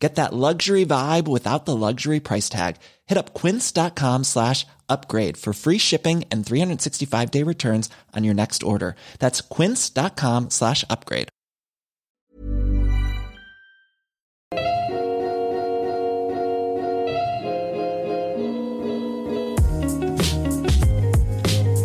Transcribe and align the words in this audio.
Get 0.00 0.14
that 0.14 0.32
luxury 0.32 0.86
vibe 0.86 1.28
without 1.28 1.66
the 1.66 1.76
luxury 1.76 2.20
price 2.20 2.48
tag. 2.48 2.76
Hit 3.06 3.18
up 3.18 3.34
quince.com 3.34 4.24
slash 4.24 4.66
upgrade 4.88 5.36
for 5.36 5.52
free 5.52 5.76
shipping 5.78 6.24
and 6.32 6.44
365 6.44 7.30
day 7.30 7.42
returns 7.44 7.90
on 8.16 8.24
your 8.24 8.34
next 8.34 8.62
order. 8.62 8.96
That's 9.18 9.42
quince.com 9.42 10.48
slash 10.50 10.84
upgrade. 10.88 11.28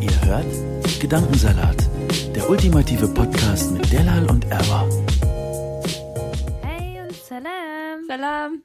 Ihr 0.01 0.21
hört 0.25 0.45
Gedankensalat, 1.01 1.77
der 2.33 2.49
ultimative 2.49 3.09
Podcast 3.09 3.71
mit 3.71 3.91
Delal 3.91 4.25
und 4.29 4.45
Erwa. 4.49 4.87
Salam. 8.07 8.63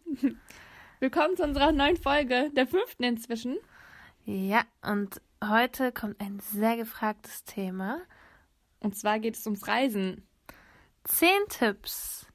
Willkommen 1.01 1.37
zu 1.37 1.45
unserer 1.45 1.73
neuen 1.73 1.97
Folge, 1.97 2.51
der 2.55 2.67
fünften 2.67 3.05
inzwischen. 3.05 3.57
Ja, 4.25 4.63
und 4.83 5.21
heute 5.43 5.93
kommt 5.93 6.21
ein 6.21 6.41
sehr 6.41 6.77
gefragtes 6.77 7.45
Thema. 7.45 8.01
Und 8.81 8.97
zwar 8.97 9.19
geht 9.19 9.37
es 9.37 9.47
ums 9.47 9.67
Reisen. 9.67 10.27
Zehn 11.05 11.41
Tipps, 11.49 12.27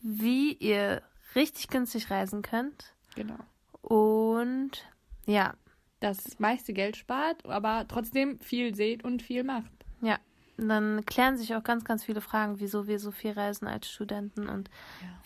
wie 0.00 0.52
ihr 0.54 1.02
richtig 1.34 1.68
günstig 1.68 2.10
reisen 2.10 2.42
könnt. 2.42 2.94
Genau. 3.16 3.38
Und 3.82 4.86
ja, 5.26 5.54
Das 6.00 6.38
meiste 6.38 6.72
Geld 6.72 6.96
spart, 6.96 7.44
aber 7.46 7.86
trotzdem 7.88 8.38
viel 8.40 8.74
seht 8.74 9.04
und 9.04 9.22
viel 9.22 9.42
macht. 9.44 9.70
ja. 10.02 10.18
Und 10.56 10.68
dann 10.68 11.04
klären 11.04 11.36
sich 11.36 11.54
auch 11.54 11.64
ganz, 11.64 11.84
ganz 11.84 12.04
viele 12.04 12.20
Fragen, 12.20 12.60
wieso 12.60 12.86
wir 12.86 12.98
so 12.98 13.10
viel 13.10 13.32
reisen 13.32 13.66
als 13.66 13.88
Studenten 13.88 14.48
und 14.48 14.70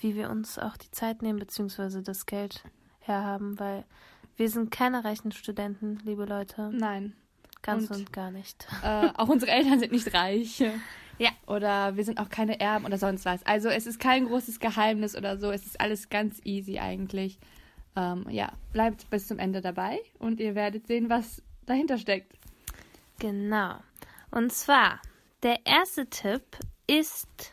wie 0.01 0.15
wir 0.17 0.31
uns 0.31 0.59
auch 0.59 0.77
die 0.77 0.91
Zeit 0.91 1.21
nehmen, 1.23 1.39
beziehungsweise 1.39 2.03
das 2.03 2.25
Geld 2.27 2.65
herhaben, 3.01 3.59
weil 3.59 3.85
wir 4.37 4.49
sind 4.49 4.71
keine 4.71 5.05
reichen 5.05 5.33
Studenten, 5.33 5.99
liebe 6.05 6.25
Leute. 6.25 6.71
Nein. 6.73 7.15
Ganz 7.61 7.91
und, 7.91 7.97
und- 7.97 8.13
gar 8.13 8.31
nicht. 8.31 8.67
Äh, 8.83 9.09
auch 9.17 9.29
unsere 9.29 9.51
Eltern 9.51 9.79
sind 9.81 9.93
nicht 9.93 10.13
reich. 10.15 10.63
Ja. 11.21 11.31
Oder 11.49 11.97
wir 11.97 12.05
sind 12.05 12.21
auch 12.21 12.29
keine 12.29 12.61
Erben 12.61 12.85
oder 12.87 12.97
sonst 12.97 13.25
was. 13.25 13.45
Also 13.45 13.69
es 13.71 13.89
ist 13.89 13.99
kein 13.99 14.27
großes 14.27 14.61
Geheimnis 14.61 15.17
oder 15.17 15.37
so. 15.37 15.51
Es 15.51 15.67
ist 15.67 15.81
alles 15.81 16.11
ganz 16.11 16.41
easy 16.45 16.79
eigentlich. 16.79 17.41
Ähm, 17.97 18.25
ja, 18.31 18.53
bleibt 18.73 19.11
bis 19.11 19.27
zum 19.27 19.41
Ende 19.41 19.61
dabei 19.61 19.99
und 20.21 20.39
ihr 20.39 20.55
werdet 20.55 20.87
sehen, 20.87 21.11
was 21.11 21.43
dahinter 21.67 21.99
steckt. 21.99 22.39
Genau. 23.19 23.75
Und 24.31 24.53
zwar, 24.53 25.01
der 25.43 25.67
erste 25.67 26.09
Tipp 26.09 26.43
ist, 26.87 27.53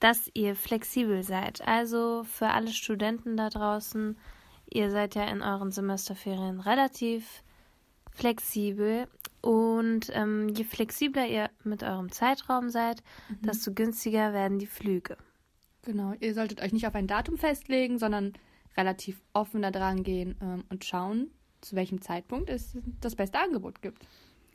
dass 0.00 0.30
ihr 0.34 0.54
flexibel 0.54 1.22
seid. 1.22 1.66
Also 1.66 2.24
für 2.24 2.48
alle 2.48 2.72
Studenten 2.72 3.36
da 3.36 3.48
draußen, 3.48 4.18
ihr 4.70 4.90
seid 4.90 5.14
ja 5.14 5.24
in 5.24 5.42
euren 5.42 5.72
Semesterferien 5.72 6.60
relativ 6.60 7.42
flexibel. 8.10 9.08
Und 9.40 10.10
ähm, 10.12 10.48
je 10.48 10.64
flexibler 10.64 11.26
ihr 11.26 11.50
mit 11.64 11.82
eurem 11.82 12.10
Zeitraum 12.10 12.70
seid, 12.70 13.02
desto 13.40 13.72
günstiger 13.72 14.32
werden 14.32 14.58
die 14.58 14.66
Flüge. 14.66 15.18
Genau, 15.82 16.14
ihr 16.20 16.32
solltet 16.32 16.62
euch 16.62 16.72
nicht 16.72 16.86
auf 16.86 16.94
ein 16.94 17.06
Datum 17.06 17.36
festlegen, 17.36 17.98
sondern 17.98 18.32
relativ 18.76 19.20
offen 19.34 19.60
da 19.60 19.70
dran 19.70 20.02
gehen 20.02 20.36
ähm, 20.40 20.64
und 20.70 20.84
schauen, 20.84 21.30
zu 21.60 21.76
welchem 21.76 22.00
Zeitpunkt 22.00 22.48
es 22.48 22.76
das 23.00 23.16
beste 23.16 23.38
Angebot 23.38 23.82
gibt. 23.82 24.06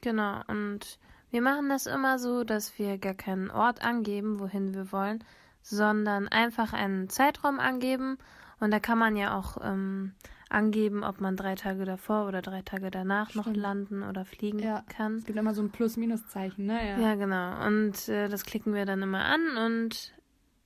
Genau, 0.02 0.42
und 0.48 0.98
wir 1.32 1.42
machen 1.42 1.70
das 1.70 1.86
immer 1.86 2.20
so, 2.20 2.44
dass 2.44 2.78
wir 2.80 2.98
gar 2.98 3.14
keinen 3.14 3.52
Ort 3.52 3.84
angeben, 3.84 4.40
wohin 4.40 4.74
wir 4.74 4.92
wollen, 4.92 5.24
sondern 5.62 6.28
einfach 6.28 6.74
einen 6.74 7.10
Zeitraum 7.10 7.60
angeben. 7.60 8.18
Und 8.60 8.72
da 8.72 8.80
kann 8.80 8.98
man 8.98 9.16
ja 9.16 9.38
auch 9.38 9.58
ähm, 9.64 10.14
angeben, 10.50 11.04
ob 11.04 11.22
man 11.22 11.36
drei 11.38 11.56
Tage 11.56 11.86
davor 11.86 12.28
oder 12.28 12.42
drei 12.42 12.62
Tage 12.62 12.92
danach 12.92 13.36
noch 13.36 13.44
Stimmt. 13.44 13.58
landen 13.58 14.04
oder 14.04 14.26
fliegen 14.26 14.60
Ja. 14.60 14.84
kann. 14.90 15.18
Es 15.18 15.26
gibt 15.26 15.38
immer 15.38 15.54
so 15.54 15.62
ein 15.62 15.70
Plus-Minus-Zeichen, 15.70 16.66
ne? 16.66 17.00
Ja, 17.02 17.16
genau. 17.16 17.66
Und 17.68 18.10
äh, 18.10 18.28
das 18.28 18.44
klicken 18.46 18.74
wir 18.74 18.86
dann 18.86 19.02
immer 19.02 19.24
an 19.26 19.58
und 19.58 20.14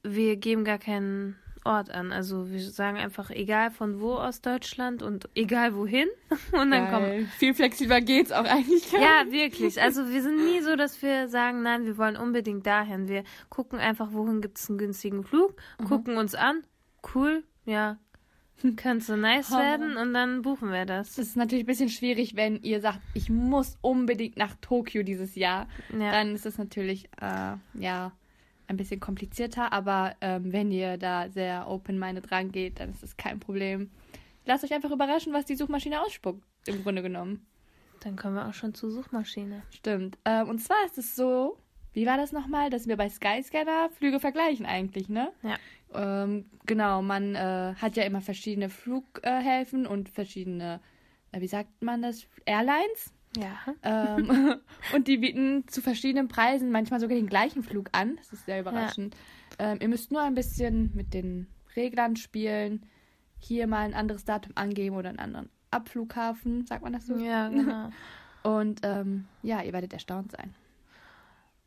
wir 0.03 0.37
geben 0.37 0.63
gar 0.63 0.79
keinen 0.79 1.35
Ort 1.65 1.91
an. 1.91 2.11
Also 2.11 2.51
wir 2.51 2.59
sagen 2.61 2.97
einfach, 2.97 3.29
egal 3.29 3.71
von 3.71 3.99
wo 3.99 4.13
aus 4.13 4.41
Deutschland 4.41 5.01
und 5.01 5.29
egal 5.35 5.75
wohin. 5.75 6.07
Und 6.51 6.71
dann 6.71 6.89
kommen 6.89 7.05
Geil. 7.05 7.27
Viel 7.37 7.53
flexibler 7.53 8.01
geht's 8.01 8.31
auch 8.31 8.45
eigentlich 8.45 8.91
gar 8.91 9.01
Ja, 9.01 9.31
wirklich. 9.31 9.81
Also 9.81 10.09
wir 10.09 10.21
sind 10.21 10.37
nie 10.37 10.61
so, 10.61 10.75
dass 10.75 11.01
wir 11.01 11.27
sagen, 11.27 11.61
nein, 11.61 11.85
wir 11.85 11.97
wollen 11.97 12.17
unbedingt 12.17 12.65
dahin. 12.65 13.07
Wir 13.07 13.23
gucken 13.49 13.79
einfach, 13.79 14.11
wohin 14.11 14.41
gibt 14.41 14.57
es 14.57 14.69
einen 14.69 14.77
günstigen 14.77 15.23
Flug, 15.23 15.55
gucken 15.87 16.17
uns 16.17 16.35
an, 16.35 16.63
cool, 17.13 17.43
ja, 17.65 17.97
könnte 18.75 19.05
so 19.05 19.15
nice 19.15 19.51
werden 19.51 19.97
und 19.97 20.13
dann 20.13 20.41
buchen 20.41 20.71
wir 20.71 20.85
das. 20.85 21.15
Das 21.15 21.27
ist 21.27 21.37
natürlich 21.37 21.63
ein 21.63 21.67
bisschen 21.67 21.89
schwierig, 21.89 22.35
wenn 22.35 22.61
ihr 22.61 22.81
sagt, 22.81 22.99
ich 23.13 23.29
muss 23.29 23.77
unbedingt 23.81 24.37
nach 24.37 24.55
Tokio 24.61 25.03
dieses 25.03 25.35
Jahr. 25.35 25.67
Ja. 25.91 26.11
Dann 26.11 26.35
ist 26.35 26.45
es 26.45 26.57
natürlich, 26.57 27.05
äh, 27.21 27.55
ja, 27.73 28.11
ein 28.67 28.77
bisschen 28.77 28.99
komplizierter. 28.99 29.71
Aber 29.73 30.15
ähm, 30.21 30.51
wenn 30.51 30.71
ihr 30.71 30.97
da 30.97 31.29
sehr 31.29 31.67
open-minded 31.69 32.31
rangeht, 32.31 32.79
dann 32.79 32.89
ist 32.89 33.03
es 33.03 33.17
kein 33.17 33.39
Problem. 33.39 33.91
Lasst 34.45 34.63
euch 34.63 34.73
einfach 34.73 34.91
überraschen, 34.91 35.33
was 35.33 35.45
die 35.45 35.55
Suchmaschine 35.55 36.01
ausspuckt, 36.01 36.43
im 36.67 36.83
Grunde 36.83 37.01
genommen. 37.01 37.45
Dann 38.01 38.15
kommen 38.17 38.35
wir 38.35 38.47
auch 38.47 38.53
schon 38.53 38.73
zur 38.73 38.91
Suchmaschine. 38.91 39.63
Stimmt. 39.69 40.17
Ähm, 40.25 40.49
und 40.49 40.59
zwar 40.59 40.77
ist 40.85 40.97
es 40.97 41.15
so, 41.15 41.57
wie 41.93 42.05
war 42.05 42.17
das 42.17 42.31
nochmal, 42.31 42.69
dass 42.69 42.87
wir 42.87 42.97
bei 42.97 43.09
Skyscanner 43.09 43.89
Flüge 43.91 44.19
vergleichen 44.19 44.65
eigentlich, 44.65 45.07
ne? 45.07 45.31
Ja. 45.43 45.57
Ähm, 45.93 46.45
genau, 46.65 47.01
man 47.01 47.35
äh, 47.35 47.75
hat 47.75 47.95
ja 47.95 48.03
immer 48.03 48.21
verschiedene 48.21 48.69
Flughäfen 48.69 49.85
und 49.85 50.09
verschiedene, 50.09 50.81
äh, 51.31 51.39
wie 51.39 51.47
sagt 51.47 51.81
man 51.81 52.01
das, 52.01 52.27
Airlines. 52.45 53.13
Ja. 53.37 53.57
Ähm, 53.83 54.55
und 54.93 55.07
die 55.07 55.17
bieten 55.17 55.67
zu 55.67 55.81
verschiedenen 55.81 56.27
Preisen 56.27 56.71
manchmal 56.71 56.99
sogar 56.99 57.15
den 57.15 57.27
gleichen 57.27 57.63
Flug 57.63 57.89
an. 57.91 58.15
Das 58.17 58.31
ist 58.31 58.45
sehr 58.45 58.59
überraschend. 58.59 59.15
Ähm, 59.59 59.77
ihr 59.81 59.87
müsst 59.87 60.11
nur 60.11 60.21
ein 60.21 60.35
bisschen 60.35 60.91
mit 60.93 61.13
den 61.13 61.47
Reglern 61.75 62.15
spielen. 62.15 62.85
Hier 63.39 63.67
mal 63.67 63.85
ein 63.85 63.93
anderes 63.93 64.25
Datum 64.25 64.53
angeben 64.55 64.95
oder 64.95 65.09
einen 65.09 65.19
anderen 65.19 65.49
Abflughafen, 65.71 66.65
sagt 66.65 66.83
man 66.83 66.93
das 66.93 67.07
so? 67.07 67.17
Ja, 67.17 67.49
genau. 67.49 67.89
Und 68.43 68.81
ähm, 68.83 69.25
ja, 69.41 69.61
ihr 69.61 69.73
werdet 69.73 69.93
erstaunt 69.93 70.31
sein. 70.31 70.53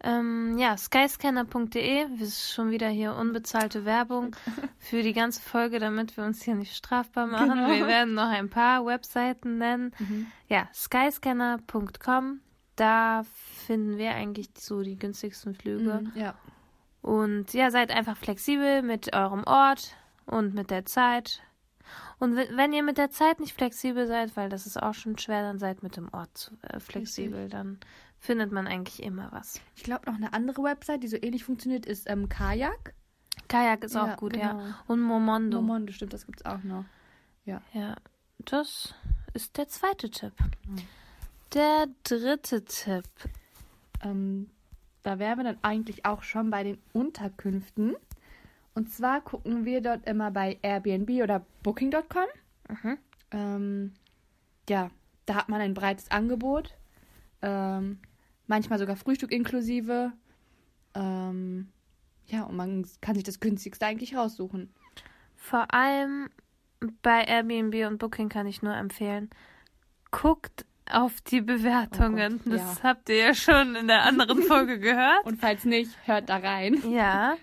Ähm, 0.03 0.57
ja, 0.59 0.77
skyscanner.de, 0.77 2.07
wir 2.11 2.27
sind 2.27 2.53
schon 2.55 2.71
wieder 2.71 2.89
hier 2.89 3.15
unbezahlte 3.15 3.85
Werbung 3.85 4.37
für 4.79 5.03
die 5.03 5.13
ganze 5.13 5.41
Folge, 5.41 5.79
damit 5.79 6.17
wir 6.17 6.25
uns 6.25 6.43
hier 6.43 6.55
nicht 6.55 6.75
strafbar 6.77 7.27
machen. 7.27 7.51
Genau. 7.55 7.69
Wir 7.71 7.87
werden 7.87 8.15
noch 8.15 8.29
ein 8.29 8.51
paar 8.51 8.85
Webseiten 8.87 9.59
nennen. 9.59 9.95
Ja, 10.49 10.69
skyscanner.com, 10.75 12.41
da 12.77 13.25
finden 13.67 13.99
wir 13.99 14.13
eigentlich 14.15 14.49
so 14.59 14.83
die 14.83 14.99
günstigsten 14.99 15.55
Flüge. 15.55 16.03
Mhm, 16.03 16.13
ja. 16.15 16.35
Und 17.03 17.53
ja, 17.53 17.71
seid 17.71 17.91
einfach 17.91 18.17
flexibel 18.17 18.83
mit 18.83 19.15
eurem 19.15 19.45
Ort 19.45 19.97
und 20.27 20.55
mit 20.55 20.71
der 20.71 20.85
Zeit. 20.87 21.41
Und 22.19 22.35
we- 22.37 22.49
wenn 22.55 22.73
ihr 22.73 22.83
mit 22.83 22.99
der 22.99 23.11
Zeit 23.11 23.39
nicht 23.39 23.53
flexibel 23.55 24.07
seid, 24.09 24.37
weil 24.37 24.49
das 24.49 24.67
ist 24.67 24.83
auch 24.83 24.95
schon 24.95 25.17
schwer, 25.19 25.43
dann 25.43 25.59
seid 25.59 25.83
mit 25.85 25.97
dem 25.97 26.09
Ort 26.13 26.37
zu- 26.37 26.57
äh, 26.63 26.81
flexibel. 26.81 27.49
Dann 27.49 27.79
findet 28.19 28.53
man 28.53 28.67
eigentlich 28.67 29.03
immer 29.03 29.31
was. 29.33 29.61
Ich 29.75 29.83
glaube, 29.83 30.07
noch 30.11 30.17
eine 30.17 30.33
andere 30.33 30.63
Website, 30.63 31.03
die 31.03 31.09
so 31.09 31.17
ähnlich 31.17 31.45
funktioniert, 31.45 31.87
ist 31.87 32.09
ähm, 32.11 32.29
Kajak. 32.29 32.95
Kajak 33.49 33.85
ist 33.85 33.95
Ja, 33.95 34.15
auch 34.15 34.17
gut, 34.17 34.33
genau. 34.33 34.59
ja. 34.61 34.81
Und 34.87 35.01
Momondo. 35.01 35.61
Momon, 35.61 35.89
stimmt, 35.91 36.13
das 36.13 36.27
gibt's 36.27 36.45
auch 36.45 36.63
noch. 36.63 36.85
Ja, 37.45 37.61
das 38.39 38.95
ist 39.35 39.57
der 39.57 39.69
zweite 39.69 40.11
Tipp. 40.11 40.33
Der 41.55 41.87
dritte 42.03 42.65
Tipp. 42.65 43.05
Ähm, 44.03 44.51
da 45.05 45.21
wären 45.21 45.39
wir 45.39 45.45
dann 45.45 45.59
eigentlich 45.63 46.05
auch 46.05 46.25
schon 46.25 46.51
bei 46.51 46.65
den 46.65 46.79
Unterkünften. 46.93 47.95
Und 48.75 48.91
zwar 48.91 49.21
gucken 49.21 49.65
wir 49.65 49.81
dort 49.81 50.07
immer 50.07 50.31
bei 50.33 50.59
Airbnb 50.63 51.23
oder 51.23 51.47
Booking.com. 51.63 52.27
Mhm. 52.69 52.99
Ähm, 53.31 53.93
ja, 54.69 54.91
da 55.27 55.37
hat 55.37 55.49
man 55.49 55.61
ein 55.61 55.75
breites 55.75 56.11
Angebot. 56.11 56.75
Ähm, 57.47 57.99
manchmal 58.49 58.79
sogar 58.79 58.97
Frühstück 58.97 59.31
inklusive. 59.31 60.13
Ähm, 60.95 61.69
ja, 62.27 62.43
und 62.43 62.57
man 62.57 62.87
kann 63.01 63.15
sich 63.15 63.25
das 63.25 63.39
günstigste 63.39 63.87
eigentlich 63.87 64.17
raussuchen. 64.17 64.75
Vor 65.37 65.73
allem 65.73 66.29
bei 67.03 67.23
Airbnb 67.23 67.87
und 67.87 67.99
Booking 67.99 68.29
kann 68.29 68.47
ich 68.47 68.63
nur 68.63 68.75
empfehlen, 68.75 69.31
guckt 70.11 70.67
auf 70.91 71.21
die 71.21 71.41
Bewertungen. 71.41 72.41
Oh 72.41 72.51
Gott, 72.51 72.55
das 72.55 72.79
ja. 72.79 72.83
habt 72.83 73.09
ihr 73.09 73.17
ja 73.17 73.35
schon 73.35 73.77
in 73.77 73.87
der 73.87 74.03
anderen 74.03 74.43
Folge 74.43 74.79
gehört. 74.79 75.25
Und 75.25 75.41
falls 75.41 75.65
nicht, 75.65 75.91
hört 76.05 76.29
da 76.29 76.39
rein. 76.39 76.83
Ja. 76.91 77.37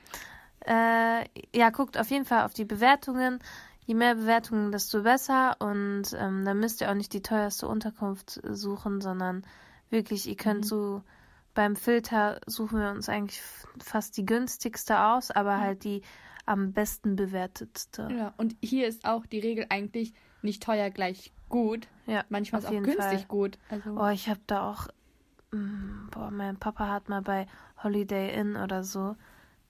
Äh, 0.65 1.25
ja, 1.55 1.69
guckt 1.69 1.97
auf 1.97 2.09
jeden 2.09 2.25
Fall 2.25 2.43
auf 2.43 2.53
die 2.53 2.65
Bewertungen. 2.65 3.39
Je 3.85 3.95
mehr 3.95 4.15
Bewertungen, 4.15 4.71
desto 4.71 5.03
besser. 5.03 5.57
Und 5.59 6.13
ähm, 6.17 6.45
dann 6.45 6.59
müsst 6.59 6.81
ihr 6.81 6.89
auch 6.89 6.95
nicht 6.95 7.13
die 7.13 7.21
teuerste 7.21 7.67
Unterkunft 7.67 8.41
suchen, 8.43 9.01
sondern 9.01 9.43
wirklich, 9.93 10.27
ihr 10.27 10.35
könnt 10.35 10.65
so 10.65 11.01
beim 11.53 11.75
Filter 11.77 12.41
suchen 12.47 12.79
wir 12.79 12.89
uns 12.89 13.07
eigentlich 13.07 13.39
fast 13.79 14.17
die 14.17 14.25
günstigste 14.25 14.99
aus, 14.99 15.29
aber 15.31 15.59
halt 15.61 15.83
die 15.85 16.01
am 16.45 16.73
besten 16.73 17.15
bewertetste. 17.15 18.09
Ja, 18.11 18.33
und 18.37 18.55
hier 18.61 18.87
ist 18.87 19.05
auch 19.05 19.25
die 19.25 19.39
Regel 19.39 19.67
eigentlich 19.69 20.13
nicht 20.41 20.61
teuer 20.63 20.89
gleich 20.89 21.31
gut. 21.47 21.87
Ja, 22.07 22.25
Manchmal 22.29 22.59
ist 22.61 22.67
auch 22.67 22.71
günstig 22.71 22.97
Fall. 22.97 23.25
gut. 23.27 23.57
Also, 23.69 23.97
Oh, 23.97 24.09
ich 24.09 24.27
habe 24.27 24.41
da 24.47 24.69
auch. 24.69 24.87
mm, 25.51 26.09
Boah, 26.11 26.31
mein 26.31 26.57
Papa 26.57 26.89
hat 26.89 27.07
mal 27.07 27.21
bei 27.21 27.45
Holiday 27.83 28.33
Inn 28.37 28.57
oder 28.57 28.83
so 28.83 29.15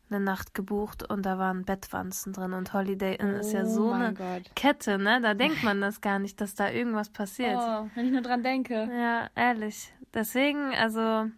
eine 0.10 0.20
Nacht 0.20 0.54
gebucht 0.54 1.10
und 1.10 1.26
da 1.26 1.38
waren 1.40 1.64
Bettwanzen 1.66 2.34
drin 2.34 2.54
und 2.54 2.74
Holiday 2.74 3.16
Inn 3.16 3.30
ist 3.36 3.52
ja 3.54 3.64
Oh 3.64 3.68
so 3.68 3.92
eine 3.92 4.14
Gott. 4.14 4.44
Kette, 4.56 4.98
ne? 4.98 5.20
Da 5.22 5.34
denkt 5.34 5.64
man 5.64 5.82
das 5.82 6.02
gar 6.02 6.20
nicht, 6.20 6.40
dass 6.42 6.54
da 6.56 6.70
irgendwas 6.70 7.10
passiert. 7.10 7.58
oh, 7.60 7.90
wenn 7.96 8.06
ich 8.08 8.12
nur 8.12 8.22
dran 8.22 8.44
denke. 8.44 8.90
Ja, 8.92 9.30
ehrlich. 9.36 9.92
Deswegen, 10.14 10.74
also 10.76 11.30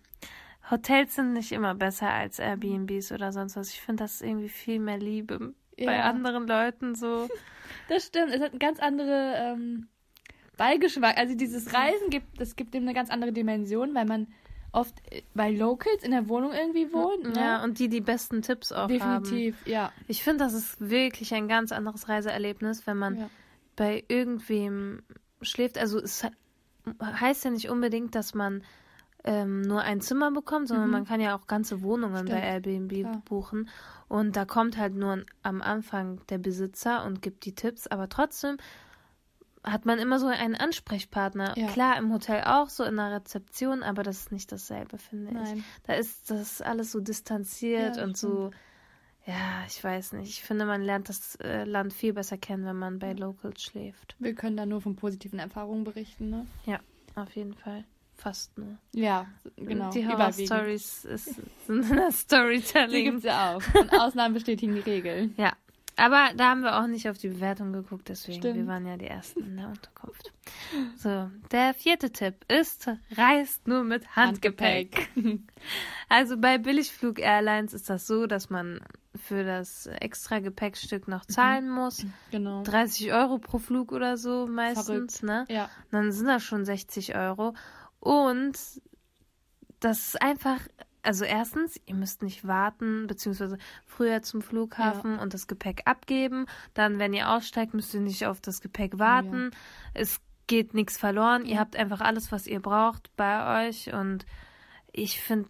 Hotels 0.69 1.15
sind 1.15 1.33
nicht 1.33 1.51
immer 1.51 1.75
besser 1.75 2.09
als 2.09 2.39
Airbnbs 2.39 3.11
oder 3.11 3.31
sonst 3.31 3.55
was. 3.55 3.69
Ich 3.69 3.81
finde 3.81 4.03
das 4.03 4.21
irgendwie 4.21 4.49
viel 4.49 4.79
mehr 4.79 4.97
Liebe 4.97 5.53
bei 5.77 5.83
Ja. 5.95 6.03
anderen 6.03 6.47
Leuten 6.47 6.95
so. 6.95 7.27
Das 7.89 8.05
stimmt. 8.05 8.31
Es 8.31 8.41
hat 8.41 8.51
eine 8.51 8.59
ganz 8.59 8.79
andere 8.79 9.33
ähm, 9.37 9.87
Beigeschmack. 10.57 11.17
Also 11.17 11.35
dieses 11.35 11.73
Reisen 11.73 12.09
gibt, 12.09 12.39
das 12.39 12.55
gibt 12.55 12.73
dem 12.73 12.83
eine 12.83 12.93
ganz 12.93 13.09
andere 13.09 13.31
Dimension, 13.33 13.93
weil 13.95 14.05
man 14.05 14.27
oft 14.75 14.95
äh, 15.11 15.21
bei 15.33 15.51
Locals 15.51 16.03
in 16.03 16.11
der 16.11 16.27
Wohnung 16.29 16.51
irgendwie 16.53 16.91
wohnt. 16.93 17.23
Ne? 17.23 17.39
Ja, 17.39 17.63
und 17.63 17.79
die 17.79 17.89
die 17.89 18.01
besten 18.01 18.41
Tipps 18.41 18.71
auch 18.71 18.89
haben. 18.89 19.23
Definitiv, 19.23 19.65
ja. 19.65 19.91
Ich 20.07 20.23
finde, 20.23 20.43
das 20.43 20.53
ist 20.53 20.79
wirklich 20.89 21.33
ein 21.33 21.47
ganz 21.47 21.71
anderes 21.71 22.07
Reiseerlebnis, 22.09 22.85
wenn 22.85 22.97
man 22.97 23.17
Ja. 23.17 23.29
bei 23.75 24.03
irgendwem 24.07 25.01
schläft. 25.41 25.77
Also 25.77 25.99
es 25.99 26.23
he- 26.23 26.29
heißt 27.01 27.45
ja 27.45 27.51
nicht 27.51 27.69
unbedingt, 27.69 28.15
dass 28.15 28.33
man 28.33 28.63
ähm, 29.27 29.61
nur 29.63 29.81
ein 29.81 30.01
Zimmer 30.01 30.29
bekommt, 30.29 30.67
sondern 30.67 30.91
man 30.91 31.03
kann 31.03 31.19
ja 31.19 31.35
auch 31.35 31.47
ganze 31.47 31.81
Wohnungen 31.81 32.13
bei 32.13 32.21
Mhm. 32.21 32.27
Stimmt, 32.27 32.43
Airbnb 32.87 32.91
klar. 33.01 33.21
buchen. 33.25 33.69
Und 34.07 34.35
da 34.35 34.45
kommt 34.45 34.77
halt 34.77 34.93
nur 34.93 35.23
am 35.41 35.63
Anfang 35.63 36.21
der 36.29 36.37
Besitzer 36.37 37.03
und 37.05 37.23
gibt 37.23 37.45
die 37.45 37.55
Tipps, 37.55 37.87
aber 37.87 38.07
trotzdem 38.07 38.57
hat 39.65 39.85
man 39.85 39.99
immer 39.99 40.19
so 40.19 40.27
einen 40.27 40.55
Ansprechpartner. 40.55 41.57
Ja. 41.57 41.67
Klar, 41.67 41.97
im 41.97 42.11
Hotel 42.13 42.43
auch, 42.45 42.69
so 42.69 42.83
in 42.83 42.95
der 42.97 43.11
Rezeption, 43.11 43.83
aber 43.83 44.03
das 44.03 44.17
ist 44.21 44.31
nicht 44.31 44.51
dasselbe, 44.51 44.97
finde 44.97 45.31
ich. 45.31 45.37
Nein. 45.37 45.63
Da 45.83 45.93
ist 45.93 46.29
das 46.31 46.61
alles 46.61 46.91
so 46.91 46.99
distanziert 46.99 47.97
Ja, 47.97 48.03
und 48.03 48.17
so, 48.17 48.51
ja, 49.25 49.63
ich 49.67 49.83
weiß 49.83 50.13
nicht. 50.13 50.29
Ich 50.29 50.43
finde, 50.43 50.65
man 50.65 50.81
lernt 50.83 51.09
das 51.09 51.35
äh, 51.37 51.63
Land 51.63 51.93
viel 51.93 52.13
besser 52.13 52.37
kennen, 52.37 52.65
wenn 52.65 52.77
man 52.77 52.99
bei 52.99 53.13
Locals 53.13 53.61
schläft. 53.63 54.15
Wir 54.19 54.35
können 54.35 54.55
da 54.57 54.65
nur 54.65 54.81
von 54.81 54.95
positiven 54.95 55.39
Erfahrungen 55.39 55.83
berichten, 55.83 56.29
ne? 56.29 56.45
Ja, 56.65 56.79
auf 57.15 57.35
jeden 57.35 57.53
Fall. 57.55 57.83
Fast 58.17 58.57
nur. 58.57 58.77
Ja, 58.93 59.25
genau. 59.57 59.89
Die. 59.89 60.07
Horror-Stories 60.07 61.03
ist- 61.05 61.35
sind 61.67 61.89
das 61.97 62.21
Storytelling. 62.21 62.89
Die 62.91 63.03
gibt's 63.03 63.23
ja 63.25 63.55
auch. 63.55 63.61
Und 63.81 63.91
Ausnahmen 63.91 64.33
bestätigen 64.35 64.73
die 64.75 64.79
Regeln. 64.81 65.33
Ja, 65.37 65.51
aber 65.97 66.31
da 66.35 66.49
haben 66.49 66.61
wir 66.61 66.77
auch 66.79 66.87
nicht 66.87 67.09
auf 67.09 67.17
die 67.17 67.29
Bewertung 67.29 67.71
geguckt, 67.73 68.09
deswegen, 68.09 68.39
Stimmt. 68.39 68.55
wir 68.55 68.67
waren 68.67 68.85
ja 68.85 68.97
die 68.97 69.07
Ersten 69.07 69.43
in 69.43 69.57
der 69.57 69.67
Unterkunft. 69.67 70.33
So, 70.97 71.29
der 71.51 71.73
vierte 71.73 72.11
Tipp 72.11 72.45
ist, 72.47 72.89
reist 73.15 73.67
nur 73.67 73.83
mit 73.83 74.15
Handgepäck. 74.15 75.09
Also 76.07 76.37
bei 76.37 76.59
Billigflug-Airlines 76.59 77.73
ist 77.73 77.89
das 77.89 78.05
so, 78.05 78.27
dass 78.27 78.51
man 78.51 78.79
für 79.15 79.43
das 79.43 79.87
extra 79.87 80.39
Gepäckstück 80.39 81.07
noch 81.07 81.25
zahlen 81.25 81.69
muss. 81.69 82.05
Genau. 82.31 82.63
30 82.63 83.11
Euro 83.13 83.39
pro 83.39 83.57
Flug 83.57 83.91
oder 83.91 84.17
so 84.17 84.45
meistens, 84.47 85.23
ne? 85.23 85.45
Ja. 85.49 85.69
Dann 85.91 86.11
sind 86.11 86.27
das 86.27 86.43
schon 86.43 86.63
60 86.63 87.15
Euro. 87.15 87.55
Und 87.99 88.55
das 89.79 89.99
ist 90.07 90.21
einfach, 90.21 90.59
also 91.05 91.23
erstens, 91.25 91.79
ihr 91.85 91.95
müsst 91.95 92.21
nicht 92.23 92.45
warten, 92.47 93.07
beziehungsweise 93.07 93.57
früher 93.85 94.21
zum 94.23 94.41
Flughafen 94.41 95.17
und 95.19 95.33
das 95.33 95.47
Gepäck 95.47 95.83
abgeben. 95.85 96.45
Dann, 96.73 96.99
wenn 96.99 97.13
ihr 97.13 97.29
aussteigt, 97.29 97.73
müsst 97.73 97.93
ihr 97.93 98.01
nicht 98.01 98.25
auf 98.25 98.41
das 98.41 98.59
Gepäck 98.61 98.99
warten. 98.99 99.51
Es 99.93 100.19
geht 100.47 100.73
nichts 100.73 100.97
verloren. 100.97 101.45
Ihr 101.45 101.59
habt 101.59 101.75
einfach 101.75 102.01
alles, 102.01 102.31
was 102.31 102.47
ihr 102.47 102.59
braucht 102.59 103.15
bei 103.15 103.67
euch. 103.67 103.93
Und 103.93 104.25
ich 104.91 105.21
finde 105.21 105.49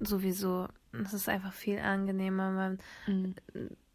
sowieso, 0.00 0.68
es 0.92 1.12
ist 1.12 1.28
einfach 1.28 1.52
viel 1.52 1.78
angenehmer. 1.78 2.50
Man 2.50 2.78
Mhm. 3.06 3.34